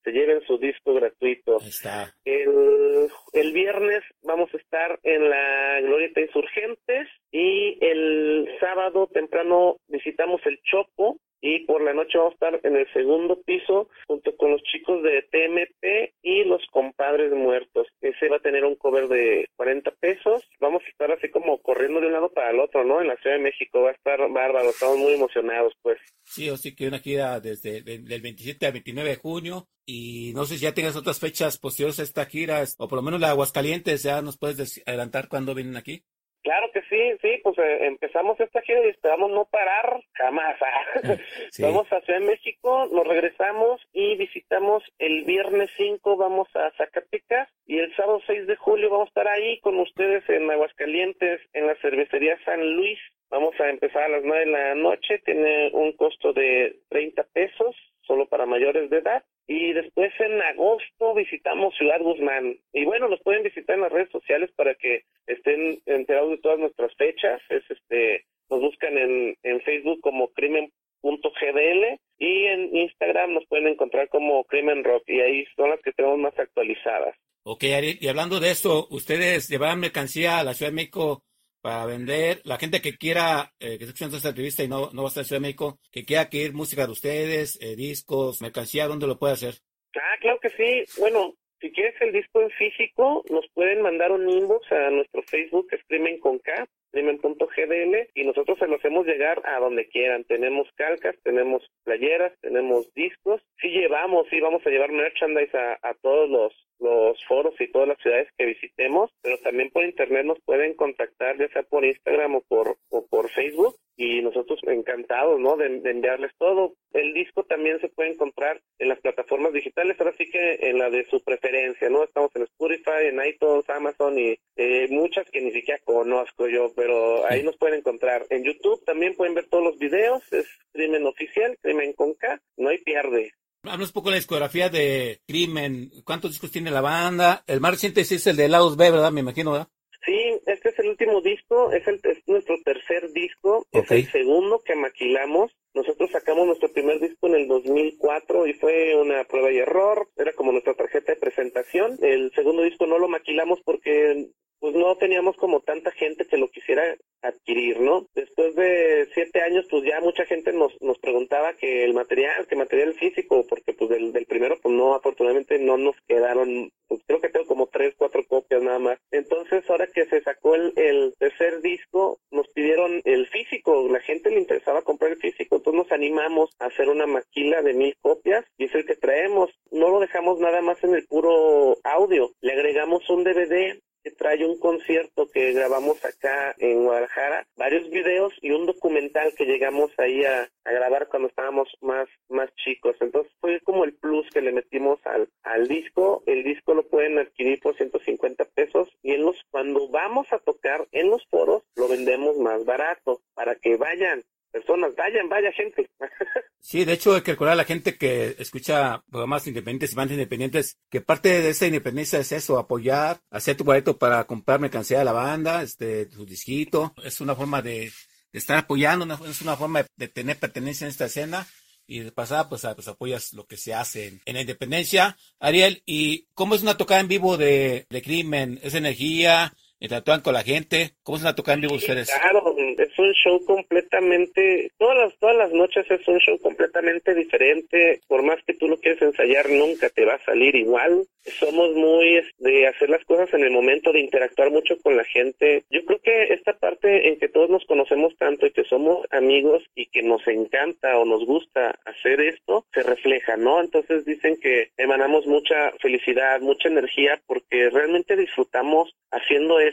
se 0.04 0.12
lleven 0.12 0.40
su 0.46 0.58
disco 0.58 0.94
gratuito. 0.94 1.56
Está. 1.58 2.14
El, 2.24 3.08
el 3.32 3.52
viernes 3.52 4.04
vamos 4.22 4.48
a 4.54 4.56
estar 4.56 5.00
en 5.02 5.28
la 5.28 5.80
Glorieta 5.80 6.20
Insurgentes 6.20 7.08
y 7.32 7.76
el 7.84 8.48
sábado 8.60 9.08
temprano 9.08 9.78
visitamos 9.88 10.40
el 10.46 10.60
Chopo 10.62 11.18
y 11.40 11.60
por 11.66 11.82
la 11.82 11.92
noche 11.92 12.18
vamos 12.18 12.32
a 12.32 12.46
estar 12.46 12.60
en 12.62 12.76
el 12.76 12.92
segundo 12.92 13.40
piso 13.42 13.88
junto 14.06 14.36
con 14.36 14.52
los 14.52 14.62
chicos 14.64 15.02
de 15.02 15.22
TMP 15.30 16.14
y 16.22 16.44
los 16.44 16.62
compadres 16.70 17.32
muertos. 17.32 17.86
Ese 18.00 18.28
va 18.28 18.36
a 18.36 18.40
tener 18.40 18.64
un 18.64 18.76
cover 18.76 19.08
de 19.08 19.46
40 19.56 19.90
pesos. 19.92 20.42
Vamos 20.60 20.82
a 20.84 20.88
estar 20.88 21.10
así 21.12 21.30
como 21.30 21.58
corriendo 21.58 22.00
de 22.00 22.06
un 22.06 22.12
lado 22.12 22.32
para 22.32 22.50
el 22.50 22.60
otro, 22.60 22.84
¿no? 22.84 23.00
En 23.00 23.08
la 23.08 23.16
Ciudad 23.16 23.36
de 23.36 23.42
México 23.42 23.82
va 23.82 23.90
a 23.90 23.94
estar 23.94 24.18
bárbaro, 24.30 24.70
estamos 24.70 24.98
muy 24.98 25.14
emocionados, 25.14 25.74
pues. 25.82 25.98
Sí, 26.24 26.48
o 26.50 26.56
sí 26.56 26.74
que 26.74 26.88
una 26.88 26.98
gira 26.98 27.40
desde 27.40 27.78
el 27.78 28.20
27 28.20 28.66
al 28.66 28.72
29 28.72 29.10
de 29.10 29.16
junio 29.16 29.68
y 29.84 30.32
no 30.34 30.44
sé 30.44 30.54
si 30.54 30.62
ya 30.62 30.74
tengas 30.74 30.96
otras 30.96 31.20
fechas 31.20 31.58
posteriores 31.58 32.00
a 32.00 32.02
esta 32.02 32.26
gira 32.26 32.64
o 32.78 32.88
por 32.88 32.96
lo 32.96 33.02
menos 33.02 33.20
la 33.20 33.30
Aguascalientes, 33.30 34.02
ya 34.02 34.20
nos 34.20 34.36
puedes 34.36 34.82
adelantar 34.84 35.28
cuándo 35.28 35.54
vienen 35.54 35.76
aquí. 35.76 36.02
Claro 36.46 36.70
que 36.70 36.80
sí, 36.82 37.18
sí, 37.22 37.40
pues 37.42 37.58
eh, 37.58 37.86
empezamos 37.86 38.38
esta 38.38 38.62
gira 38.62 38.86
y 38.86 38.90
esperamos 38.90 39.32
no 39.32 39.46
parar 39.46 40.00
jamás. 40.12 40.56
¿ah? 40.62 41.16
Vamos 41.58 41.92
a 41.92 42.00
Ciudad 42.02 42.20
de 42.20 42.26
México, 42.26 42.88
nos 42.92 43.04
regresamos 43.04 43.80
y 43.92 44.14
visitamos 44.14 44.84
el 45.00 45.24
viernes 45.24 45.68
5, 45.76 46.16
vamos 46.16 46.46
a 46.54 46.70
Zacatecas 46.76 47.48
y 47.66 47.78
el 47.78 47.92
sábado 47.96 48.20
6 48.28 48.46
de 48.46 48.54
julio 48.54 48.90
vamos 48.90 49.06
a 49.06 49.08
estar 49.08 49.26
ahí 49.26 49.58
con 49.58 49.80
ustedes 49.80 50.22
en 50.28 50.48
Aguascalientes, 50.48 51.40
en 51.52 51.66
la 51.66 51.74
cervecería 51.82 52.38
San 52.44 52.76
Luis. 52.76 53.00
Vamos 53.28 53.58
a 53.58 53.68
empezar 53.68 54.04
a 54.04 54.08
las 54.08 54.22
9 54.22 54.44
de 54.44 54.50
la 54.52 54.74
noche, 54.76 55.18
tiene 55.24 55.70
un 55.72 55.94
costo 55.94 56.32
de 56.32 56.78
30 56.90 57.24
pesos, 57.32 57.74
solo 58.06 58.26
para 58.26 58.46
mayores 58.46 58.90
de 58.90 58.98
edad. 58.98 59.24
Y 59.46 59.72
después 59.72 60.12
en 60.18 60.40
agosto 60.42 61.14
visitamos 61.14 61.74
Ciudad 61.76 62.00
Guzmán. 62.00 62.58
Y 62.72 62.84
bueno, 62.84 63.08
nos 63.08 63.20
pueden 63.20 63.42
visitar 63.42 63.76
en 63.76 63.82
las 63.82 63.92
redes 63.92 64.10
sociales 64.10 64.50
para 64.56 64.74
que 64.74 65.02
estén 65.26 65.78
enterados 65.86 66.30
de 66.30 66.38
todas 66.38 66.58
nuestras 66.58 66.94
fechas. 66.96 67.40
Es 67.48 67.62
este, 67.70 68.24
nos 68.50 68.60
buscan 68.60 68.96
en, 68.98 69.36
en 69.42 69.60
Facebook 69.62 70.00
como 70.00 70.28
crimen.gdl 70.28 72.00
y 72.18 72.46
en 72.46 72.76
Instagram 72.76 73.34
nos 73.34 73.46
pueden 73.46 73.68
encontrar 73.68 74.08
como 74.08 74.44
Crimen 74.44 74.84
Rock 74.84 75.04
y 75.08 75.20
ahí 75.20 75.44
son 75.54 75.70
las 75.70 75.80
que 75.82 75.92
tenemos 75.92 76.18
más 76.18 76.38
actualizadas. 76.38 77.14
Ok, 77.44 77.64
y 78.00 78.08
hablando 78.08 78.40
de 78.40 78.50
eso, 78.50 78.88
¿ustedes 78.90 79.48
llevan 79.48 79.78
mercancía 79.78 80.40
a 80.40 80.44
la 80.44 80.54
Ciudad 80.54 80.72
de 80.72 80.76
México 80.76 81.22
para 81.66 81.84
vender. 81.84 82.42
La 82.44 82.58
gente 82.58 82.80
que 82.80 82.96
quiera, 82.96 83.50
eh, 83.58 83.70
que 83.70 83.72
esté 83.74 83.86
escuchando 83.86 84.16
esta 84.16 84.28
entrevista 84.28 84.62
y 84.62 84.68
no, 84.68 84.88
no 84.92 85.02
va 85.02 85.08
a 85.08 85.10
estar 85.10 85.22
en 85.22 85.26
Ciudad 85.26 85.40
de 85.40 85.48
México, 85.48 85.80
que 85.90 86.04
quiera 86.04 86.28
que 86.28 86.36
ir 86.36 86.54
música 86.54 86.86
de 86.86 86.92
ustedes, 86.92 87.58
eh, 87.60 87.74
discos, 87.74 88.40
mercancía, 88.40 88.86
¿dónde 88.86 89.08
lo 89.08 89.18
puede 89.18 89.32
hacer? 89.32 89.54
Ah, 89.96 90.16
claro 90.20 90.38
que 90.40 90.50
sí. 90.50 91.00
Bueno, 91.00 91.34
si 91.60 91.72
quieres 91.72 92.00
el 92.00 92.12
disco 92.12 92.40
en 92.40 92.50
físico, 92.50 93.24
nos 93.30 93.44
pueden 93.52 93.82
mandar 93.82 94.12
un 94.12 94.30
inbox 94.30 94.70
a 94.70 94.90
nuestro 94.90 95.24
Facebook, 95.24 95.66
es 95.72 95.80
Crimen 95.88 96.20
con 96.20 96.38
K, 96.38 96.68
crimen.gdl, 96.96 98.08
y 98.14 98.24
nosotros 98.24 98.58
se 98.58 98.66
los 98.66 98.78
hacemos 98.78 99.06
llegar 99.06 99.42
a 99.44 99.60
donde 99.60 99.86
quieran. 99.88 100.24
Tenemos 100.24 100.66
calcas, 100.76 101.14
tenemos 101.22 101.62
playeras, 101.84 102.32
tenemos 102.40 102.92
discos. 102.94 103.42
Sí 103.60 103.68
llevamos, 103.68 104.26
sí 104.30 104.40
vamos 104.40 104.66
a 104.66 104.70
llevar 104.70 104.90
merchandise 104.92 105.54
a, 105.56 105.78
a 105.82 105.94
todos 106.00 106.30
los 106.30 106.66
los 106.78 107.16
foros 107.26 107.54
y 107.58 107.70
todas 107.70 107.88
las 107.88 107.98
ciudades 108.00 108.28
que 108.36 108.46
visitemos, 108.46 109.10
pero 109.22 109.38
también 109.38 109.70
por 109.70 109.84
internet 109.84 110.26
nos 110.26 110.38
pueden 110.44 110.74
contactar, 110.74 111.38
ya 111.38 111.48
sea 111.48 111.62
por 111.62 111.84
Instagram 111.84 112.36
o 112.36 112.40
por, 112.42 112.76
o 112.90 113.06
por 113.06 113.30
Facebook, 113.30 113.76
y 113.96 114.20
nosotros 114.20 114.60
encantados, 114.64 115.40
¿no? 115.40 115.56
De, 115.56 115.66
enviarles 115.66 116.32
todo. 116.38 116.74
El 116.92 117.14
disco 117.14 117.44
también 117.44 117.80
se 117.80 117.88
puede 117.88 118.10
encontrar 118.10 118.60
en 118.78 118.88
las 118.88 119.00
plataformas 119.00 119.52
digitales, 119.52 119.96
ahora 119.98 120.12
sí 120.18 120.28
que 120.30 120.58
en 120.60 120.78
la 120.78 120.90
de 120.90 121.06
su 121.06 121.22
preferencia, 121.22 121.88
¿no? 121.88 122.04
Estamos 122.04 122.30
en 122.36 122.42
Spotify, 122.42 123.06
en 123.06 123.24
iTunes, 123.24 123.68
Amazon 123.70 124.18
y 124.18 124.38
eh, 124.56 124.86
muchas 124.90 125.30
que 125.30 125.40
ni 125.40 125.52
siquiera 125.52 125.80
conozco 125.84 126.46
yo, 126.48 126.72
pero 126.76 126.85
ahí 127.28 127.42
nos 127.42 127.56
pueden 127.56 127.78
encontrar. 127.78 128.26
En 128.30 128.44
YouTube 128.44 128.84
también 128.84 129.14
pueden 129.14 129.34
ver 129.34 129.46
todos 129.48 129.64
los 129.64 129.78
videos, 129.78 130.22
es 130.32 130.46
Crimen 130.72 131.06
Oficial, 131.06 131.56
Crimen 131.60 131.92
con 131.92 132.14
K, 132.14 132.40
no 132.56 132.68
hay 132.68 132.78
pierde. 132.78 133.32
Hablamos 133.62 133.88
un 133.88 133.94
poco 133.94 134.08
de 134.08 134.12
la 134.12 134.18
discografía 134.18 134.68
de 134.68 135.20
Crimen. 135.26 135.90
¿Cuántos 136.04 136.30
discos 136.30 136.52
tiene 136.52 136.70
la 136.70 136.80
banda? 136.80 137.42
El 137.46 137.60
más 137.60 137.72
reciente 137.72 138.02
es 138.02 138.26
el 138.26 138.36
de 138.36 138.48
Lados 138.48 138.76
B, 138.76 138.90
¿verdad? 138.90 139.10
Me 139.10 139.20
imagino, 139.20 139.52
¿verdad? 139.52 139.68
Sí, 140.06 140.40
este 140.46 140.68
es 140.68 140.78
el 140.78 140.90
último 140.90 141.20
disco, 141.20 141.72
es, 141.72 141.84
el, 141.88 142.00
es 142.04 142.18
nuestro 142.28 142.56
tercer 142.64 143.10
disco, 143.12 143.66
es 143.72 143.90
el 143.90 144.08
segundo 144.12 144.62
que 144.64 144.76
maquilamos. 144.76 145.50
Nosotros 145.74 146.10
sacamos 146.12 146.46
nuestro 146.46 146.72
primer 146.72 147.00
disco 147.00 147.26
en 147.26 147.34
el 147.34 147.48
2004 147.48 148.46
y 148.46 148.52
fue 148.54 148.94
una 148.94 149.24
prueba 149.24 149.50
y 149.50 149.58
error, 149.58 150.08
era 150.16 150.32
como 150.34 150.52
nuestra 150.52 150.74
tarjeta 150.74 151.12
de 151.12 151.18
presentación. 151.18 151.98
El 152.02 152.30
segundo 152.36 152.62
disco 152.62 152.86
no 152.86 153.00
lo 153.00 153.08
maquilamos 153.08 153.60
porque 153.64 154.28
pues 154.60 154.74
no 154.74 154.96
teníamos 154.96 155.36
como 155.36 155.60
tanta 155.60 155.90
gente 155.92 156.26
que 156.26 156.38
lo 156.38 156.48
quisiera 156.48 156.96
adquirir, 157.22 157.80
¿no? 157.80 158.06
Después 158.14 158.54
de 158.54 159.08
siete 159.14 159.40
años, 159.42 159.66
pues 159.70 159.84
ya 159.84 160.00
mucha 160.00 160.24
gente 160.24 160.52
nos, 160.52 160.72
nos 160.80 160.98
preguntaba 160.98 161.54
que 161.54 161.84
el 161.84 161.94
material, 161.94 162.46
que 162.46 162.56
material 162.56 162.94
físico, 162.94 163.44
porque 163.48 163.74
pues 163.74 163.90
del, 163.90 164.12
del 164.12 164.26
primero, 164.26 164.56
pues 164.62 164.74
no, 164.74 164.94
afortunadamente 164.94 165.58
no 165.58 165.76
nos 165.76 165.96
quedaron, 166.06 166.70
pues 166.88 167.00
creo 167.06 167.20
que 167.20 167.28
tengo 167.28 167.46
como 167.46 167.66
tres, 167.66 167.94
cuatro 167.96 168.24
copias 168.26 168.62
nada 168.62 168.78
más. 168.78 168.98
Entonces, 169.10 169.68
ahora 169.68 169.88
que 169.88 170.06
se 170.06 170.22
sacó 170.22 170.54
el, 170.54 170.72
el 170.76 171.14
tercer 171.18 171.60
disco, 171.62 172.20
nos 172.30 172.48
pidieron 172.48 173.00
el 173.04 173.26
físico, 173.28 173.88
la 173.88 174.00
gente 174.00 174.30
le 174.30 174.40
interesaba 174.40 174.82
comprar 174.82 175.12
el 175.12 175.18
físico, 175.18 175.56
entonces 175.56 175.82
nos 175.82 175.92
animamos 175.92 176.50
a 176.58 176.66
hacer 176.66 176.88
una 176.88 177.06
maquila 177.06 177.62
de 177.62 177.74
mil 177.74 177.96
copias 178.00 178.44
y 178.56 178.64
es 178.66 178.74
el 178.74 178.86
que 178.86 178.96
traemos. 178.96 179.50
No 179.70 179.90
lo 179.90 180.00
dejamos 180.00 180.38
nada 180.38 180.60
más 180.62 180.82
en 180.84 180.94
el 180.94 181.06
puro 181.06 181.76
audio, 181.82 182.32
le 182.40 182.52
agregamos 182.52 183.08
un 183.10 183.24
DVD 183.24 183.78
trae 184.10 184.44
un 184.44 184.58
concierto 184.58 185.30
que 185.30 185.52
grabamos 185.52 186.04
acá 186.04 186.54
en 186.58 186.84
Guadalajara, 186.84 187.46
varios 187.56 187.88
videos 187.90 188.32
y 188.40 188.50
un 188.50 188.66
documental 188.66 189.34
que 189.34 189.46
llegamos 189.46 189.90
ahí 189.98 190.24
a, 190.24 190.48
grabar 190.64 191.06
cuando 191.08 191.28
estábamos 191.28 191.68
más, 191.80 192.08
más 192.28 192.52
chicos. 192.56 192.96
Entonces 193.00 193.32
fue 193.40 193.60
como 193.60 193.84
el 193.84 193.94
plus 193.94 194.28
que 194.30 194.40
le 194.40 194.52
metimos 194.52 194.98
al, 195.06 195.28
al 195.42 195.68
disco. 195.68 196.22
El 196.26 196.42
disco 196.42 196.74
lo 196.74 196.88
pueden 196.88 197.18
adquirir 197.18 197.60
por 197.60 197.76
150 197.76 198.44
pesos 198.46 198.88
y 199.02 199.12
en 199.12 199.22
los, 199.22 199.36
cuando 199.50 199.88
vamos 199.88 200.26
a 200.32 200.38
tocar 200.38 200.86
en 200.92 201.10
los 201.10 201.24
foros 201.28 201.62
lo 201.76 201.88
vendemos 201.88 202.36
más 202.36 202.64
barato 202.64 203.20
para 203.34 203.54
que 203.54 203.76
vayan 203.76 204.24
personas, 204.50 204.94
vayan, 204.96 205.28
vaya 205.28 205.52
gente. 205.52 205.88
Sí, 206.58 206.84
de 206.84 206.94
hecho 206.94 207.14
hay 207.14 207.20
que 207.20 207.30
recordar 207.30 207.52
a 207.52 207.56
la 207.58 207.64
gente 207.64 207.96
que 207.96 208.34
escucha 208.40 209.00
programas 209.08 209.46
independientes 209.46 209.92
y 209.92 209.94
bandas 209.94 210.14
independientes 210.14 210.80
que 210.90 211.00
parte 211.00 211.40
de 211.40 211.50
esa 211.50 211.66
independencia 211.66 212.18
es 212.18 212.32
eso, 212.32 212.58
apoyar, 212.58 213.20
hacer 213.30 213.56
tu 213.56 213.62
boleto 213.62 213.96
para 213.96 214.24
comprar 214.24 214.58
mercancía 214.58 214.98
de 214.98 215.04
la 215.04 215.12
banda, 215.12 215.62
este, 215.62 216.06
tu 216.06 216.26
disquito. 216.26 216.92
Es 217.04 217.20
una 217.20 217.36
forma 217.36 217.62
de, 217.62 217.92
estar 218.32 218.58
apoyando, 218.58 219.06
es 219.26 219.42
una 219.42 219.56
forma 219.56 219.86
de, 219.96 220.08
tener 220.08 220.38
pertenencia 220.38 220.86
en 220.86 220.90
esta 220.90 221.04
escena 221.04 221.46
y 221.86 222.00
de 222.00 222.10
pasada 222.10 222.48
pues, 222.48 222.66
pues, 222.74 222.88
apoyas 222.88 223.32
lo 223.32 223.46
que 223.46 223.56
se 223.56 223.72
hace 223.72 224.20
en, 224.24 224.34
la 224.34 224.40
independencia. 224.40 225.16
Ariel, 225.38 225.84
¿y 225.86 226.26
cómo 226.34 226.56
es 226.56 226.62
una 226.62 226.76
tocada 226.76 227.00
en 227.00 227.06
vivo 227.06 227.36
de, 227.36 227.86
de 227.88 228.02
crimen? 228.02 228.58
¿Es 228.60 228.74
energía? 228.74 229.54
¿Interactúan 229.78 230.22
con 230.22 230.32
la 230.32 230.42
gente? 230.42 230.92
¿Cómo 231.02 231.16
es 231.16 231.22
una 231.22 231.34
tocada 231.34 231.54
en 231.54 231.60
vivo 231.60 231.74
ustedes? 231.74 232.10
Claro, 232.10 232.54
es 232.78 232.98
un 232.98 233.12
show 233.12 233.44
completamente, 233.44 234.70
todas 234.78 234.96
las, 234.96 235.18
todas 235.18 235.36
las 235.36 235.52
noches 235.52 235.84
es 235.90 236.08
un 236.08 236.18
show 236.18 236.38
completamente 236.38 237.14
diferente, 237.14 238.00
por 238.08 238.22
más 238.22 238.38
que 238.46 238.54
tú 238.54 238.68
lo 238.68 238.78
quieres 238.78 239.02
ensayar, 239.02 239.50
nunca 239.50 239.90
te 239.90 240.06
va 240.06 240.14
a 240.14 240.24
salir 240.24 240.56
igual. 240.56 241.04
Somos 241.40 241.74
muy 241.74 242.22
de 242.38 242.68
hacer 242.68 242.88
las 242.88 243.04
cosas 243.04 243.34
en 243.34 243.42
el 243.42 243.50
momento, 243.50 243.92
de 243.92 244.00
interactuar 244.00 244.50
mucho 244.50 244.78
con 244.78 244.96
la 244.96 245.04
gente. 245.04 245.64
Yo 245.70 245.84
creo 245.84 246.00
que 246.00 246.32
esta 246.32 246.56
parte 246.56 247.08
en 247.08 247.18
que 247.18 247.28
todos 247.28 247.50
nos 247.50 247.64
conocemos 247.66 248.16
tanto 248.16 248.46
y 248.46 248.52
que 248.52 248.64
somos 248.64 249.04
amigos 249.10 249.62
y 249.74 249.86
que 249.86 250.02
nos 250.02 250.26
encanta 250.26 250.96
o 250.98 251.04
nos 251.04 251.26
gusta 251.26 251.78
hacer 251.84 252.20
esto, 252.20 252.64
se 252.72 252.82
refleja, 252.82 253.36
¿no? 253.36 253.60
Entonces 253.60 254.04
dicen 254.04 254.38
que 254.40 254.70
emanamos 254.76 255.26
mucha 255.26 255.72
felicidad, 255.80 256.40
mucha 256.40 256.68
energía 256.68 257.20
porque 257.26 257.70
realmente 257.70 258.16
disfrutamos 258.16 258.94
haciendo 259.10 259.58
esto 259.58 259.65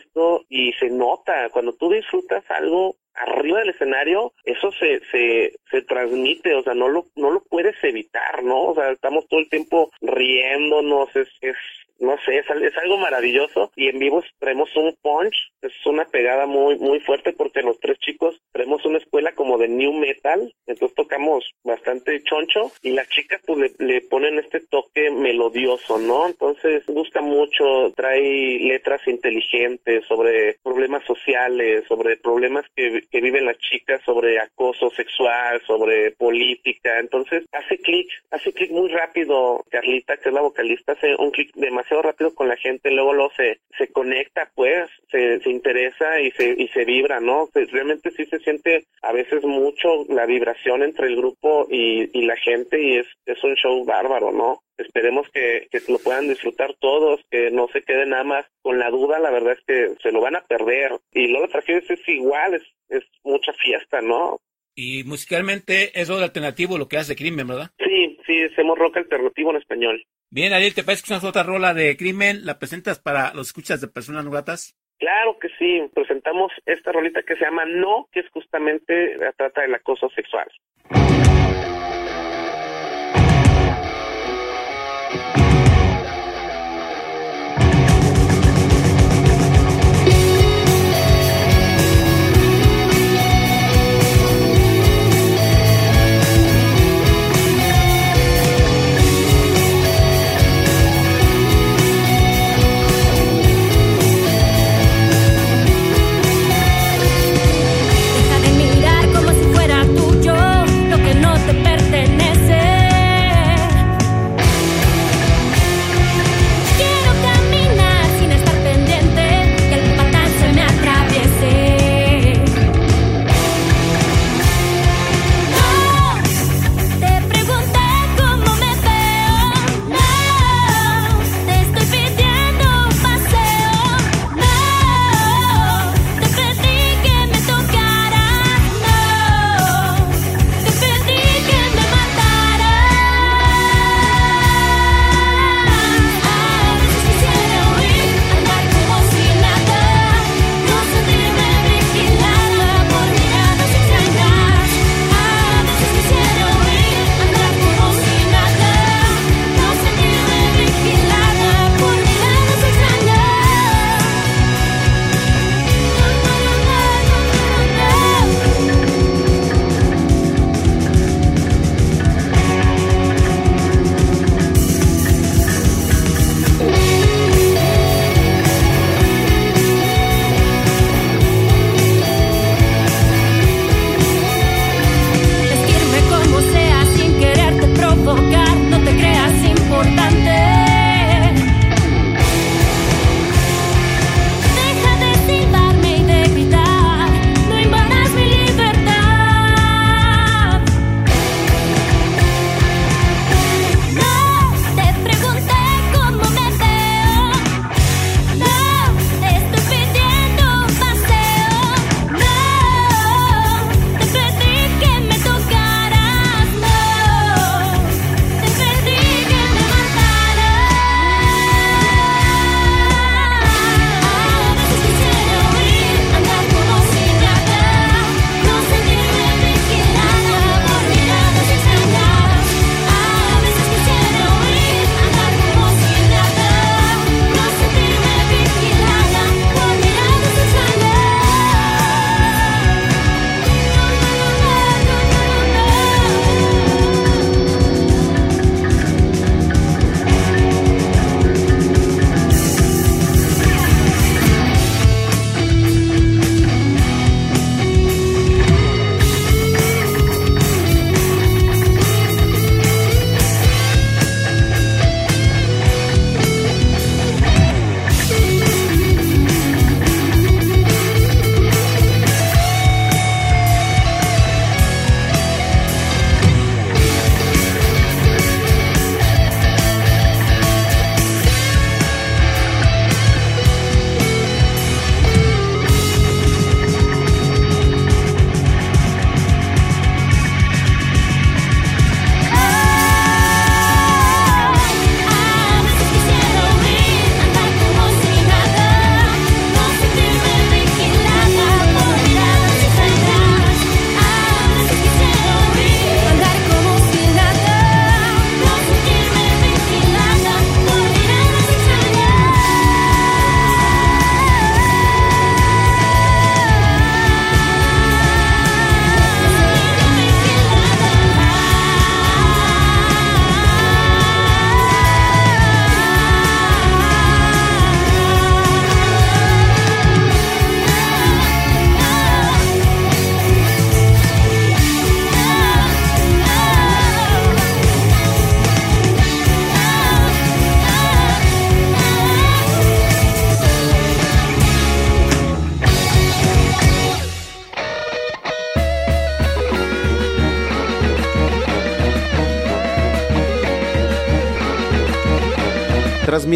y 0.49 0.73
se 0.73 0.89
nota, 0.89 1.49
cuando 1.49 1.73
tú 1.73 1.89
disfrutas 1.89 2.43
algo, 2.49 2.95
arriba 3.13 3.59
del 3.59 3.69
escenario, 3.69 4.33
eso 4.43 4.71
se, 4.71 4.99
se, 5.11 5.53
se 5.69 5.81
transmite, 5.83 6.55
o 6.55 6.63
sea, 6.63 6.73
no 6.73 6.87
lo, 6.87 7.05
no 7.15 7.31
lo 7.31 7.43
puedes 7.43 7.75
evitar, 7.83 8.43
¿no? 8.43 8.69
O 8.69 8.75
sea, 8.75 8.91
estamos 8.91 9.27
todo 9.27 9.39
el 9.39 9.49
tiempo 9.49 9.91
riéndonos, 10.01 11.15
es, 11.15 11.29
es 11.41 11.55
no 11.99 12.17
sé, 12.25 12.37
es, 12.37 12.45
es, 12.49 12.77
algo 12.77 12.97
maravilloso 12.97 13.71
y 13.75 13.87
en 13.87 13.99
vivo 13.99 14.23
traemos 14.39 14.75
un 14.75 14.95
punch, 15.01 15.35
es 15.61 15.73
una 15.85 16.05
pegada 16.05 16.45
muy 16.45 16.77
muy 16.77 16.99
fuerte 16.99 17.33
porque 17.33 17.61
los 17.61 17.79
tres 17.79 17.97
chicos 17.99 18.39
traemos 18.51 18.85
una 18.85 18.97
escuela 18.97 19.33
como 19.33 19.57
de 19.57 19.67
new 19.67 19.93
metal, 19.93 20.53
entonces 20.67 20.95
tocamos 20.95 21.49
bastante 21.63 22.21
choncho 22.23 22.71
y 22.81 22.91
las 22.91 23.07
chicas 23.09 23.41
pues 23.45 23.73
le, 23.79 24.01
ponen 24.01 24.39
este 24.39 24.59
toque 24.59 25.11
melodioso, 25.11 25.97
¿no? 25.97 26.27
Entonces 26.27 26.83
gusta 26.87 27.21
mucho, 27.21 27.91
trae 27.95 28.59
letras 28.59 29.01
inteligentes 29.07 30.05
sobre 30.05 30.57
problemas 30.63 31.03
sociales, 31.05 31.85
sobre 31.87 32.17
problemas 32.17 32.65
que, 32.75 33.03
que 33.09 33.21
viven 33.21 33.45
las 33.45 33.57
chicas, 33.59 34.01
sobre 34.03 34.39
acoso 34.39 34.89
sexual, 34.91 35.61
sobre 35.65 36.11
política, 36.11 36.99
entonces 36.99 37.45
hace 37.51 37.77
clic, 37.77 38.07
hace 38.31 38.51
clic 38.51 38.71
muy 38.71 38.89
rápido, 38.89 39.63
Carlita, 39.69 40.17
que 40.17 40.29
es 40.29 40.35
la 40.35 40.41
vocalista, 40.41 40.93
hace 40.93 41.15
un 41.17 41.31
clic 41.31 41.53
demasiado 41.55 41.92
rápido 42.01 42.33
con 42.33 42.47
la 42.47 42.57
gente, 42.57 42.91
luego 42.91 43.13
lo 43.13 43.29
se, 43.31 43.59
se 43.77 43.87
conecta, 43.87 44.51
pues, 44.55 44.89
se, 45.11 45.39
se 45.39 45.49
interesa 45.49 46.19
y 46.19 46.31
se, 46.31 46.55
y 46.57 46.67
se 46.69 46.85
vibra, 46.85 47.19
¿no? 47.19 47.49
realmente 47.53 48.11
sí 48.11 48.25
se 48.25 48.39
siente 48.39 48.85
a 49.01 49.11
veces 49.11 49.43
mucho 49.43 50.05
la 50.09 50.25
vibración 50.25 50.83
entre 50.83 51.07
el 51.07 51.15
grupo 51.15 51.67
y, 51.69 52.09
y 52.17 52.25
la 52.25 52.35
gente 52.37 52.81
y 52.81 52.97
es, 52.97 53.07
es 53.25 53.43
un 53.43 53.55
show 53.55 53.83
bárbaro, 53.85 54.31
¿no? 54.31 54.63
Esperemos 54.77 55.27
que, 55.31 55.67
que 55.71 55.81
lo 55.87 55.99
puedan 55.99 56.27
disfrutar 56.27 56.73
todos, 56.79 57.21
que 57.29 57.51
no 57.51 57.67
se 57.67 57.83
queden 57.83 58.09
nada 58.09 58.23
más 58.23 58.45
con 58.61 58.79
la 58.79 58.89
duda, 58.89 59.19
la 59.19 59.29
verdad 59.29 59.53
es 59.53 59.63
que 59.65 59.95
se 60.01 60.11
lo 60.11 60.21
van 60.21 60.35
a 60.35 60.45
perder. 60.45 60.91
Y 61.11 61.27
luego 61.27 61.45
la 61.45 61.51
tragedia 61.51 61.83
es 61.87 62.07
igual, 62.07 62.55
es, 62.55 62.63
es 62.89 63.03
mucha 63.23 63.53
fiesta, 63.53 64.01
¿no? 64.01 64.39
Y 64.75 65.03
musicalmente 65.03 65.99
es 65.99 66.09
rock 66.09 66.21
alternativo 66.21 66.77
lo 66.77 66.87
que 66.87 66.97
hace 66.97 67.15
Crimen, 67.15 67.47
¿verdad? 67.47 67.69
Sí, 67.77 68.17
sí, 68.25 68.43
hacemos 68.43 68.77
rock 68.77 68.97
alternativo 68.97 69.51
en 69.51 69.57
español. 69.57 70.03
Bien, 70.33 70.51
Ariel, 70.51 70.73
¿te 70.73 70.83
parece 70.83 71.03
que 71.05 71.13
es 71.13 71.23
otra 71.23 71.43
rola 71.43 71.75
de 71.75 71.95
Crimen? 71.95 72.43
¿La 72.43 72.57
presentas 72.57 72.97
para 72.97 73.35
los 73.35 73.49
escuchas 73.49 73.81
de 73.81 73.87
personas 73.87 74.25
nugatas? 74.25 74.75
Claro 74.97 75.37
que 75.39 75.47
sí, 75.59 75.87
presentamos 75.93 76.51
esta 76.65 76.91
rolita 76.91 77.21
que 77.21 77.35
se 77.35 77.45
llama 77.45 77.65
No, 77.65 78.09
que 78.11 78.21
es 78.21 78.29
justamente 78.31 79.15
la 79.17 79.31
trata 79.33 79.61
del 79.61 79.75
acoso 79.75 80.09
sexual. 80.09 80.47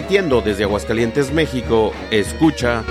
Transmitiendo 0.07 0.39
desde 0.39 0.63
Aguascalientes, 0.63 1.33
México, 1.33 1.91
escucha 2.11 2.81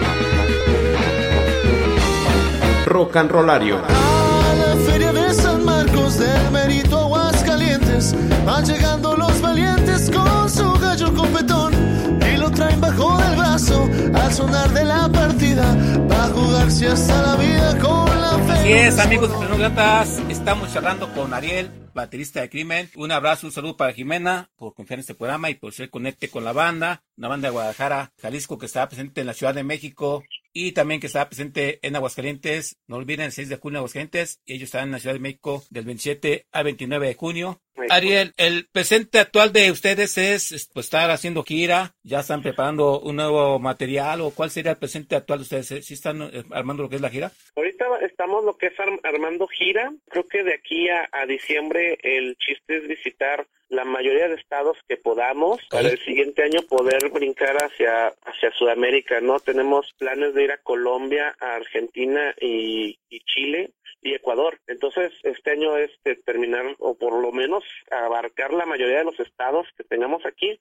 Rock 2.84 3.16
and 3.16 3.30
Rollario. 3.30 3.78
A 3.78 4.54
la 4.54 4.76
feria 4.84 5.14
de 5.14 5.32
San 5.32 5.64
Marcos 5.64 6.18
del 6.18 6.50
Merito 6.50 6.98
Aguascalientes 6.98 8.14
van 8.44 8.66
llegando 8.66 9.16
los 9.16 9.40
valientes 9.40 10.10
con 10.10 10.50
su 10.50 10.70
gallo 10.74 11.14
competón 11.14 11.72
y 12.20 12.36
lo 12.36 12.50
traen 12.50 12.82
bajo 12.82 13.16
del 13.16 13.34
brazo 13.34 13.88
al 14.12 14.34
sonar 14.34 14.68
de 14.74 14.84
la 14.84 15.08
partida 15.08 15.74
va 16.10 16.26
a 16.26 16.28
jugarse 16.28 16.88
hasta 16.88 17.22
la 17.22 17.36
vida 17.36 17.78
con 17.78 18.20
la 18.20 18.32
fe. 18.46 18.52
Así 18.52 18.72
es, 18.72 18.98
amigos 18.98 19.32
de 19.32 19.38
Tecnócratas, 19.38 20.20
estamos 20.28 20.70
charlando 20.70 21.08
con 21.14 21.32
Ariel, 21.32 21.70
baterista 21.96 22.42
de 22.42 22.50
Crimen. 22.50 22.88
Un 22.94 23.10
abrazo, 23.10 23.48
un 23.48 23.52
saludo 23.52 23.76
para 23.76 23.92
Jimena 23.92 24.50
por 24.54 24.74
confiar 24.74 24.98
en 24.98 25.00
este 25.00 25.14
programa 25.14 25.50
y 25.50 25.54
por 25.54 25.72
ser 25.72 25.90
conecte 25.90 26.28
con 26.28 26.44
la 26.44 26.52
banda, 26.52 27.02
una 27.16 27.28
banda 27.28 27.48
de 27.48 27.52
Guadalajara, 27.52 28.12
Jalisco 28.20 28.58
que 28.58 28.66
está 28.66 28.86
presente 28.86 29.22
en 29.22 29.26
la 29.26 29.34
Ciudad 29.34 29.54
de 29.54 29.64
México 29.64 30.22
y 30.52 30.72
también 30.72 31.00
que 31.00 31.08
está 31.08 31.28
presente 31.28 31.80
en 31.82 31.96
Aguascalientes. 31.96 32.76
No 32.86 32.96
olviden 32.96 33.26
el 33.26 33.32
6 33.32 33.48
de 33.48 33.56
junio 33.56 33.78
en 33.78 33.80
Aguascalientes 33.80 34.40
ellos 34.46 34.66
están 34.66 34.84
en 34.84 34.92
la 34.92 35.00
Ciudad 35.00 35.14
de 35.14 35.20
México 35.20 35.64
del 35.70 35.84
27 35.86 36.46
al 36.52 36.64
29 36.64 37.08
de 37.08 37.14
junio. 37.14 37.62
Ariel, 37.90 38.32
el 38.36 38.66
presente 38.72 39.18
actual 39.18 39.52
de 39.52 39.70
ustedes 39.70 40.16
es 40.18 40.70
pues, 40.72 40.86
estar 40.86 41.10
haciendo 41.10 41.42
gira, 41.42 41.94
ya 42.02 42.20
están 42.20 42.42
preparando 42.42 43.00
un 43.00 43.16
nuevo 43.16 43.58
material 43.58 44.20
o 44.20 44.30
cuál 44.30 44.50
sería 44.50 44.72
el 44.72 44.78
presente 44.78 45.16
actual 45.16 45.40
de 45.40 45.42
ustedes? 45.42 45.86
¿Sí 45.86 45.94
están 45.94 46.22
eh, 46.22 46.44
armando 46.52 46.82
lo 46.82 46.88
que 46.88 46.96
es 46.96 47.02
la 47.02 47.10
gira? 47.10 47.32
Ahorita 47.54 47.86
estamos 48.02 48.44
lo 48.44 48.56
que 48.56 48.66
es 48.66 48.78
arm- 48.78 49.00
armando 49.02 49.46
gira. 49.48 49.92
Creo 50.08 50.26
que 50.26 50.42
de 50.42 50.54
aquí 50.54 50.88
a, 50.88 51.08
a 51.12 51.26
diciembre 51.26 51.98
el 52.02 52.36
chiste 52.36 52.78
es 52.78 52.88
visitar 52.88 53.46
la 53.68 53.84
mayoría 53.84 54.28
de 54.28 54.36
estados 54.36 54.78
que 54.88 54.96
podamos 54.96 55.60
para 55.68 55.88
el 55.88 55.98
siguiente 55.98 56.44
año 56.44 56.62
poder 56.68 57.10
brincar 57.10 57.56
hacia 57.56 58.08
hacia 58.24 58.52
Sudamérica, 58.56 59.20
¿no? 59.20 59.40
Tenemos 59.40 59.92
planes 59.98 60.34
de 60.34 60.44
ir 60.44 60.52
a 60.52 60.58
Colombia, 60.58 61.34
a 61.40 61.56
Argentina 61.56 62.32
y, 62.40 62.96
y 63.08 63.20
Chile 63.24 63.70
y 64.02 64.14
Ecuador. 64.14 64.60
Entonces, 64.66 65.12
este 65.22 65.50
año 65.50 65.76
es 65.76 65.90
de 66.04 66.16
terminar 66.16 66.76
o 66.78 66.96
por 66.96 67.20
lo 67.20 67.32
menos 67.32 67.64
abarcar 67.90 68.52
la 68.52 68.66
mayoría 68.66 68.98
de 68.98 69.04
los 69.04 69.18
estados 69.20 69.66
que 69.76 69.84
tengamos 69.84 70.24
aquí. 70.26 70.58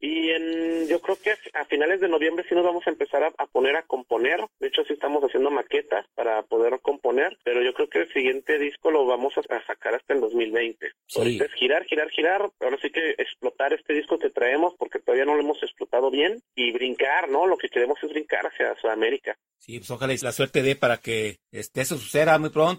Y 0.00 0.30
en, 0.30 0.88
yo 0.88 1.00
creo 1.00 1.16
que 1.16 1.30
a 1.54 1.64
finales 1.66 2.00
de 2.00 2.08
noviembre 2.08 2.44
sí 2.48 2.56
nos 2.56 2.64
vamos 2.64 2.84
a 2.86 2.90
empezar 2.90 3.22
a, 3.22 3.32
a 3.38 3.46
poner 3.46 3.76
a 3.76 3.84
componer. 3.84 4.40
De 4.58 4.66
hecho, 4.66 4.82
sí 4.84 4.94
estamos 4.94 5.22
haciendo 5.22 5.48
maquetas 5.48 6.06
para 6.16 6.42
poder 6.42 6.80
componer, 6.80 7.38
pero 7.44 7.62
yo 7.62 7.72
creo 7.72 7.88
que 7.88 8.00
el 8.00 8.12
siguiente 8.12 8.58
disco 8.58 8.90
lo 8.90 9.06
vamos 9.06 9.32
a, 9.36 9.54
a 9.54 9.64
sacar 9.64 9.94
hasta 9.94 10.14
el 10.14 10.20
2020. 10.20 10.90
Sí. 11.06 11.18
Ahorita 11.20 11.44
es 11.44 11.52
girar, 11.52 11.84
girar, 11.84 12.10
girar. 12.10 12.50
Ahora 12.60 12.78
sí 12.82 12.90
que 12.90 13.10
explotar 13.10 13.72
este 13.74 13.94
disco 13.94 14.18
que 14.18 14.30
traemos 14.30 14.74
porque 14.76 14.98
todavía 14.98 15.24
no 15.24 15.34
lo 15.34 15.42
hemos 15.42 15.62
explotado 15.62 16.10
bien 16.10 16.42
y 16.56 16.72
brincar, 16.72 17.28
¿no? 17.28 17.46
Lo 17.46 17.56
que 17.56 17.68
queremos 17.68 17.98
es 18.02 18.10
brincar 18.10 18.44
hacia 18.44 18.74
Sudamérica. 18.80 19.38
Sí, 19.58 19.78
pues 19.78 19.90
ojalá 19.92 20.12
y 20.12 20.18
la 20.18 20.32
suerte 20.32 20.60
dé 20.62 20.74
para 20.74 20.96
que 20.96 21.38
este, 21.52 21.82
eso 21.82 21.96
suceda 21.96 22.36
muy 22.40 22.50
pronto. 22.50 22.71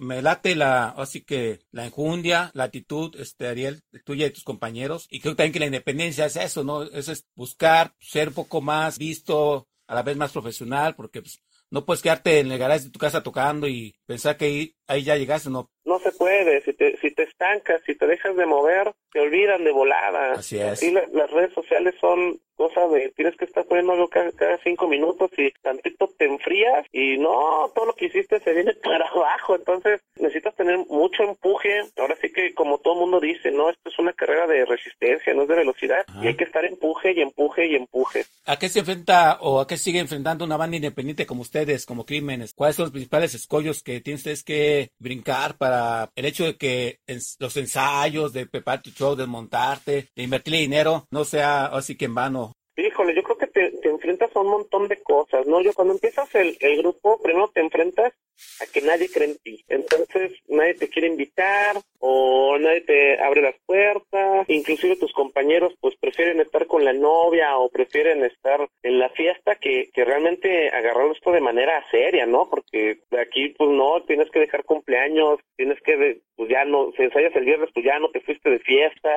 Me 0.00 0.22
late 0.22 0.54
la, 0.54 0.88
así 0.90 1.22
que 1.22 1.60
la 1.70 1.86
enjundia, 1.86 2.50
la 2.54 2.64
actitud, 2.64 3.14
este, 3.18 3.48
Ariel, 3.48 3.82
tuya 4.04 4.26
y 4.26 4.30
tus 4.30 4.44
compañeros. 4.44 5.06
Y 5.10 5.20
creo 5.20 5.36
también 5.36 5.52
que 5.52 5.60
la 5.60 5.66
independencia 5.66 6.26
es 6.26 6.36
eso, 6.36 6.64
¿no? 6.64 6.82
Es 6.82 7.26
buscar 7.34 7.94
ser 8.00 8.28
un 8.28 8.34
poco 8.34 8.60
más 8.60 8.98
visto, 8.98 9.68
a 9.86 9.94
la 9.94 10.02
vez 10.02 10.16
más 10.16 10.32
profesional, 10.32 10.94
porque 10.96 11.22
pues, 11.22 11.40
no 11.70 11.84
puedes 11.84 12.02
quedarte 12.02 12.40
en 12.40 12.50
el 12.52 12.58
garage 12.58 12.84
de 12.84 12.90
tu 12.90 12.98
casa 12.98 13.22
tocando 13.22 13.68
y 13.68 13.94
pensar 14.06 14.36
que 14.36 14.44
ahí, 14.46 14.76
ahí 14.86 15.02
ya 15.02 15.16
llegaste, 15.16 15.50
¿no? 15.50 15.70
No 15.86 15.98
se 16.00 16.12
puede, 16.12 16.60
si 16.62 16.72
te, 16.74 16.96
si 16.98 17.12
te 17.12 17.22
estancas, 17.22 17.80
si 17.86 17.94
te 17.94 18.06
dejas 18.06 18.36
de 18.36 18.44
mover, 18.44 18.92
te 19.12 19.20
olvidan 19.20 19.64
de 19.64 19.70
volada. 19.72 20.32
Así 20.32 20.58
es. 20.60 20.82
Y 20.82 20.90
la- 20.90 21.06
las 21.12 21.30
redes 21.30 21.54
sociales 21.54 21.94
son 22.00 22.38
cosas 22.56 22.90
de 22.90 23.12
tienes 23.14 23.36
que 23.36 23.44
estar 23.44 23.66
poniendo 23.66 23.92
algo 23.92 24.08
cada, 24.08 24.32
cada 24.32 24.58
cinco 24.64 24.88
minutos 24.88 25.30
y 25.36 25.52
tantito 25.62 26.08
te 26.18 26.24
enfrías 26.24 26.86
y 26.90 27.18
no, 27.18 27.70
todo 27.74 27.84
lo 27.86 27.94
que 27.94 28.06
hiciste 28.06 28.40
se 28.40 28.52
viene 28.52 28.72
para 28.82 29.06
abajo. 29.06 29.54
Entonces 29.54 30.00
necesitas 30.16 30.54
tener 30.56 30.78
mucho 30.88 31.22
empuje. 31.22 31.82
Ahora 31.98 32.16
sí 32.20 32.32
que 32.32 32.52
como 32.54 32.78
todo 32.78 32.94
mundo 32.96 33.20
dice, 33.20 33.50
no, 33.52 33.70
esto 33.70 33.88
es 33.90 33.98
una 33.98 34.12
carrera 34.12 34.46
de 34.46 34.64
resistencia, 34.64 35.34
no 35.34 35.42
es 35.42 35.48
de 35.48 35.54
velocidad. 35.54 36.04
Ajá. 36.08 36.24
Y 36.24 36.28
hay 36.28 36.36
que 36.36 36.44
estar 36.44 36.64
empuje 36.64 37.12
y 37.12 37.20
empuje 37.20 37.66
y 37.66 37.76
empuje. 37.76 38.24
¿A 38.46 38.58
qué 38.58 38.68
se 38.68 38.80
enfrenta 38.80 39.38
o 39.40 39.60
a 39.60 39.66
qué 39.66 39.76
sigue 39.76 40.00
enfrentando 40.00 40.44
una 40.44 40.56
banda 40.56 40.76
independiente 40.76 41.26
como 41.26 41.42
ustedes, 41.42 41.84
como 41.86 42.06
Crímenes? 42.06 42.54
¿Cuáles 42.54 42.76
son 42.76 42.84
los 42.84 42.92
principales 42.92 43.34
escollos 43.34 43.82
que 43.82 44.00
ustedes 44.00 44.42
que 44.42 44.90
brincar 44.98 45.58
para 45.58 45.75
el 46.14 46.24
hecho 46.24 46.44
de 46.44 46.56
que 46.56 46.98
los 47.38 47.56
ensayos, 47.56 48.32
de 48.32 48.46
preparar 48.46 48.82
tu 48.82 48.90
show, 48.90 49.14
de 49.16 49.26
montarte, 49.26 50.08
de 50.14 50.22
invertirle 50.22 50.58
dinero, 50.58 51.06
no 51.10 51.24
sea 51.24 51.66
así 51.66 51.96
que 51.96 52.06
en 52.06 52.14
vano? 52.14 52.52
Híjole, 52.76 53.14
yo 53.14 53.22
creo 53.22 53.38
que 53.38 53.45
te, 53.56 53.70
te 53.70 53.88
enfrentas 53.88 54.36
a 54.36 54.40
un 54.40 54.48
montón 54.48 54.86
de 54.86 55.02
cosas, 55.02 55.46
¿no? 55.46 55.62
Yo 55.62 55.72
cuando 55.72 55.94
empiezas 55.94 56.32
el, 56.34 56.58
el 56.60 56.76
grupo, 56.76 57.18
primero 57.22 57.48
te 57.48 57.60
enfrentas 57.60 58.12
a 58.60 58.66
que 58.72 58.82
nadie 58.82 59.08
cree 59.08 59.28
en 59.28 59.38
ti. 59.38 59.64
Entonces, 59.68 60.32
nadie 60.48 60.74
te 60.74 60.88
quiere 60.88 61.08
invitar 61.08 61.76
o 61.98 62.58
nadie 62.58 62.82
te 62.82 63.18
abre 63.22 63.42
las 63.42 63.54
puertas. 63.64 64.48
Inclusive 64.48 64.96
tus 64.96 65.12
compañeros, 65.12 65.72
pues, 65.80 65.96
prefieren 65.96 66.40
estar 66.40 66.66
con 66.66 66.84
la 66.84 66.92
novia 66.92 67.56
o 67.56 67.70
prefieren 67.70 68.24
estar 68.24 68.68
en 68.82 68.98
la 68.98 69.08
fiesta 69.10 69.56
que, 69.56 69.88
que 69.92 70.04
realmente 70.04 70.68
agarrar 70.68 71.10
esto 71.10 71.32
de 71.32 71.40
manera 71.40 71.82
seria, 71.90 72.26
¿no? 72.26 72.48
Porque 72.50 73.00
aquí, 73.18 73.54
pues, 73.56 73.70
no, 73.70 74.02
tienes 74.02 74.30
que 74.30 74.40
dejar 74.40 74.64
cumpleaños, 74.64 75.40
tienes 75.56 75.80
que, 75.82 76.20
pues, 76.36 76.48
ya 76.50 76.64
no, 76.64 76.92
si 76.96 77.04
ensayas 77.04 77.34
el 77.36 77.44
viernes, 77.44 77.70
pues, 77.72 77.86
ya 77.86 77.98
no 77.98 78.10
te 78.10 78.20
fuiste 78.20 78.50
de 78.50 78.58
fiesta. 78.60 79.16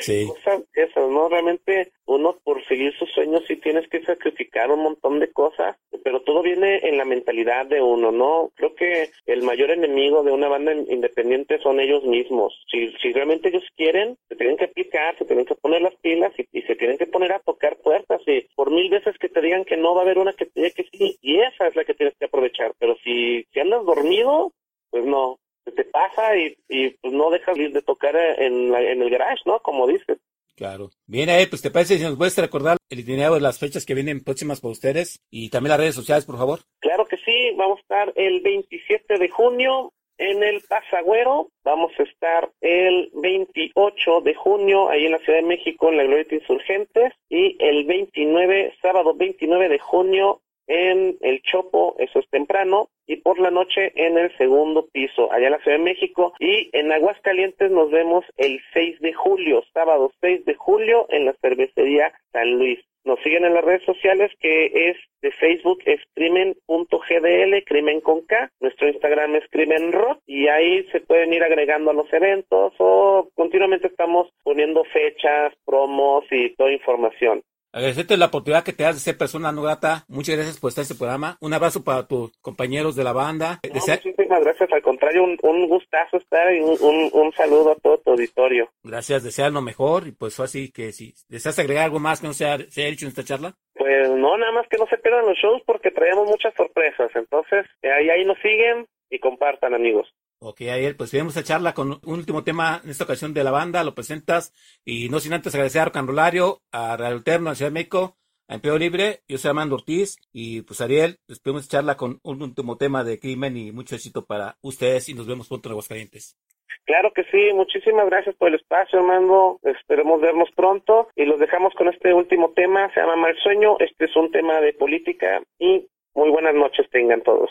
Sí. 0.00 0.26
cosas 0.28 0.62
esas, 0.72 1.08
¿no? 1.10 1.28
Realmente 1.28 1.92
uno 2.06 2.38
por 2.42 2.64
seguir 2.66 2.96
sus 2.98 3.10
sueños 3.12 3.44
sí 3.46 3.56
tienes 3.58 3.88
que 3.88 4.02
sacrificar 4.02 4.70
un 4.70 4.82
montón 4.82 5.20
de 5.20 5.30
cosas, 5.32 5.76
pero 6.02 6.22
todo 6.22 6.42
viene 6.42 6.78
en 6.88 6.96
la 6.96 7.04
mentalidad 7.04 7.66
de 7.66 7.80
uno, 7.82 8.10
¿no? 8.12 8.50
Creo 8.56 8.74
que 8.74 9.10
el 9.26 9.42
mayor 9.42 9.70
enemigo 9.70 10.22
de 10.22 10.32
una 10.32 10.48
banda 10.48 10.72
in- 10.72 10.86
independiente 10.90 11.58
son 11.60 11.80
ellos 11.80 12.04
mismos. 12.04 12.54
Si, 12.70 12.92
si 13.02 13.12
realmente 13.12 13.48
ellos 13.48 13.64
quieren, 13.76 14.16
se 14.28 14.36
tienen 14.36 14.56
que 14.56 14.64
aplicar, 14.64 15.16
se 15.18 15.24
tienen 15.24 15.44
que 15.46 15.54
poner 15.54 15.82
las 15.82 15.94
pilas 15.96 16.32
y, 16.52 16.62
se 16.62 16.76
tienen 16.76 16.98
que 16.98 17.06
poner 17.06 17.32
a 17.32 17.40
tocar 17.40 17.76
puertas 17.78 18.20
y 18.26 18.42
por 18.54 18.70
mil 18.70 18.90
veces 18.90 19.16
que 19.18 19.28
te 19.28 19.40
digan 19.40 19.64
que 19.64 19.76
no 19.76 19.94
va 19.94 20.00
a 20.00 20.04
haber 20.04 20.18
una 20.18 20.32
que 20.32 20.46
te 20.46 20.60
diga 20.60 20.74
que 20.74 20.84
sí 20.92 21.16
y 21.22 21.40
esa 21.40 21.68
es 21.68 21.76
la 21.76 21.84
que 21.84 21.94
tienes 21.94 22.14
que 22.18 22.26
aprovechar. 22.26 22.72
Pero 22.78 22.96
si, 23.04 23.44
si 23.52 23.60
andas 23.60 23.84
dormido, 23.84 24.52
pues 24.90 25.04
no, 25.04 25.38
te 25.76 25.84
pasa 25.84 26.36
y, 26.36 26.56
pues 27.00 27.12
no 27.12 27.30
dejas 27.30 27.56
de 27.56 27.68
de 27.68 27.82
tocar 27.82 28.16
en, 28.16 28.70
la- 28.70 28.82
en 28.82 29.02
el 29.02 29.10
garage, 29.10 29.42
¿no? 29.44 29.58
Como 29.60 29.86
dices. 29.86 30.18
Claro. 30.58 30.90
Bien, 31.06 31.30
ahí, 31.30 31.46
pues 31.46 31.62
te 31.62 31.70
parece 31.70 31.98
si 31.98 32.02
nos 32.02 32.16
puedes 32.16 32.36
recordar 32.36 32.78
el 32.90 32.98
itinerario 32.98 33.36
de 33.36 33.40
las 33.40 33.60
fechas 33.60 33.86
que 33.86 33.94
vienen 33.94 34.24
próximas 34.24 34.60
para 34.60 34.72
ustedes 34.72 35.20
y 35.30 35.50
también 35.50 35.70
las 35.70 35.78
redes 35.78 35.94
sociales, 35.94 36.24
por 36.26 36.36
favor. 36.36 36.58
Claro 36.80 37.06
que 37.06 37.16
sí, 37.18 37.52
vamos 37.56 37.78
a 37.78 37.82
estar 37.82 38.12
el 38.16 38.40
27 38.40 39.18
de 39.18 39.28
junio 39.28 39.92
en 40.18 40.42
el 40.42 40.60
Pasagüero, 40.68 41.52
vamos 41.62 41.92
a 41.96 42.02
estar 42.02 42.50
el 42.60 43.08
28 43.14 44.20
de 44.22 44.34
junio 44.34 44.88
ahí 44.90 45.06
en 45.06 45.12
la 45.12 45.18
Ciudad 45.18 45.38
de 45.38 45.46
México 45.46 45.90
en 45.90 45.96
la 45.96 46.02
Glorieta 46.02 46.34
Insurgentes 46.34 47.12
y 47.28 47.56
el 47.60 47.84
29, 47.84 48.74
sábado 48.82 49.14
29 49.14 49.68
de 49.68 49.78
junio 49.78 50.42
en 50.68 51.16
el 51.20 51.42
Chopo, 51.42 51.96
eso 51.98 52.20
es 52.20 52.28
temprano, 52.30 52.90
y 53.06 53.16
por 53.16 53.40
la 53.40 53.50
noche 53.50 53.92
en 53.96 54.18
el 54.18 54.36
segundo 54.36 54.86
piso, 54.92 55.32
allá 55.32 55.46
en 55.46 55.52
la 55.52 55.58
Ciudad 55.60 55.78
de 55.78 55.84
México, 55.84 56.34
y 56.38 56.68
en 56.72 56.92
Aguascalientes 56.92 57.70
nos 57.70 57.90
vemos 57.90 58.24
el 58.36 58.60
6 58.74 59.00
de 59.00 59.12
julio, 59.14 59.64
sábado 59.72 60.12
6 60.20 60.44
de 60.44 60.54
julio 60.54 61.06
en 61.08 61.24
la 61.24 61.34
cervecería 61.40 62.12
San 62.32 62.58
Luis. 62.58 62.78
Nos 63.04 63.18
siguen 63.20 63.46
en 63.46 63.54
las 63.54 63.64
redes 63.64 63.84
sociales 63.84 64.30
que 64.38 64.90
es 64.90 64.96
de 65.22 65.30
Facebook 65.32 65.78
es 65.86 66.00
crimen.gdl, 66.14 67.64
crimen 67.64 68.00
con 68.02 68.20
K. 68.26 68.50
Nuestro 68.60 68.88
Instagram 68.88 69.34
es 69.36 69.48
crimenrock 69.50 70.20
y 70.26 70.48
ahí 70.48 70.84
se 70.92 71.00
pueden 71.00 71.32
ir 71.32 71.42
agregando 71.42 71.90
a 71.90 71.94
los 71.94 72.12
eventos 72.12 72.74
o 72.78 73.30
continuamente 73.34 73.86
estamos 73.86 74.28
poniendo 74.42 74.84
fechas, 74.84 75.54
promos 75.64 76.24
y 76.30 76.50
toda 76.50 76.70
información. 76.70 77.42
Agradecerte 77.72 78.16
la 78.16 78.26
oportunidad 78.26 78.64
que 78.64 78.72
te 78.72 78.82
das 78.84 78.94
de 78.96 79.00
ser 79.00 79.18
persona 79.18 79.52
no 79.52 79.62
grata. 79.62 80.04
Muchas 80.08 80.36
gracias 80.36 80.58
por 80.58 80.70
estar 80.70 80.82
en 80.82 80.86
este 80.86 80.94
programa. 80.98 81.36
Un 81.40 81.52
abrazo 81.52 81.84
para 81.84 82.06
tus 82.06 82.32
compañeros 82.40 82.96
de 82.96 83.04
la 83.04 83.12
banda. 83.12 83.60
No, 83.62 83.74
Desea- 83.74 84.00
muchísimas 84.02 84.40
gracias, 84.42 84.72
al 84.72 84.82
contrario, 84.82 85.22
un, 85.24 85.36
un 85.42 85.68
gustazo 85.68 86.16
estar 86.16 86.54
y 86.54 86.60
un, 86.60 86.76
un, 86.80 87.10
un 87.12 87.32
saludo 87.32 87.72
a 87.72 87.76
todo 87.76 87.98
tu 87.98 88.12
auditorio. 88.12 88.70
Gracias, 88.82 89.22
desear 89.22 89.52
lo 89.52 89.60
mejor. 89.60 90.06
Y 90.06 90.12
pues 90.12 90.40
así 90.40 90.70
que 90.72 90.92
si 90.92 91.14
deseas 91.28 91.58
agregar 91.58 91.84
algo 91.84 91.98
más 91.98 92.20
que 92.20 92.26
no 92.26 92.32
se 92.32 92.46
haya 92.46 92.66
dicho 92.90 93.04
en 93.04 93.10
esta 93.10 93.24
charla. 93.24 93.54
Pues 93.74 94.08
no, 94.10 94.36
nada 94.38 94.52
más 94.52 94.66
que 94.68 94.78
no 94.78 94.86
se 94.86 94.96
pierdan 94.98 95.26
los 95.26 95.36
shows 95.36 95.62
porque 95.66 95.90
traemos 95.90 96.26
muchas 96.26 96.54
sorpresas. 96.54 97.10
Entonces, 97.14 97.66
eh, 97.82 97.90
ahí, 97.92 98.08
ahí 98.10 98.24
nos 98.24 98.38
siguen 98.38 98.86
y 99.10 99.18
compartan, 99.20 99.74
amigos. 99.74 100.08
Ok, 100.40 100.60
Ariel, 100.62 100.94
pues 100.94 101.10
seguimos 101.10 101.36
esta 101.36 101.46
charla 101.46 101.74
con 101.74 102.00
un 102.04 102.14
último 102.14 102.44
tema 102.44 102.80
en 102.84 102.90
esta 102.90 103.02
ocasión 103.02 103.34
de 103.34 103.42
la 103.42 103.50
banda, 103.50 103.82
lo 103.82 103.96
presentas 103.96 104.52
y 104.84 105.08
no 105.08 105.18
sin 105.18 105.32
antes 105.32 105.52
agradecer 105.52 105.82
a 105.82 105.86
Rocanrolario, 105.86 106.60
a 106.70 106.96
Radio 106.96 107.16
Alterno, 107.16 107.50
a 107.50 107.56
Ciudad 107.56 107.72
de 107.72 107.74
México, 107.74 108.16
a 108.46 108.54
Empleo 108.54 108.78
Libre, 108.78 109.22
yo 109.26 109.36
soy 109.36 109.48
Armando 109.48 109.74
Ortiz 109.74 110.16
y 110.32 110.62
pues 110.62 110.80
Ariel, 110.80 111.16
despedimos 111.26 111.62
esta 111.62 111.78
charla 111.78 111.96
con 111.96 112.20
un 112.22 112.40
último 112.40 112.76
tema 112.76 113.02
de 113.02 113.18
crimen 113.18 113.56
y 113.56 113.72
mucho 113.72 113.96
éxito 113.96 114.26
para 114.26 114.56
ustedes 114.62 115.08
y 115.08 115.14
nos 115.14 115.26
vemos 115.26 115.48
pronto 115.48 115.68
en 115.68 115.72
Aguascalientes. 115.72 116.36
Claro 116.84 117.12
que 117.12 117.24
sí, 117.24 117.52
muchísimas 117.52 118.06
gracias 118.06 118.36
por 118.36 118.48
el 118.48 118.54
espacio, 118.54 119.00
Armando. 119.00 119.58
Esperemos 119.64 120.20
vernos 120.20 120.48
pronto 120.54 121.08
y 121.16 121.24
los 121.24 121.40
dejamos 121.40 121.74
con 121.74 121.88
este 121.88 122.14
último 122.14 122.52
tema, 122.54 122.92
se 122.94 123.00
llama 123.00 123.16
Mal 123.16 123.36
Sueño. 123.42 123.76
Este 123.80 124.04
es 124.04 124.14
un 124.14 124.30
tema 124.30 124.60
de 124.60 124.72
política 124.72 125.42
y 125.58 125.84
muy 126.14 126.30
buenas 126.30 126.54
noches 126.54 126.88
tengan 126.90 127.22
todos. 127.22 127.50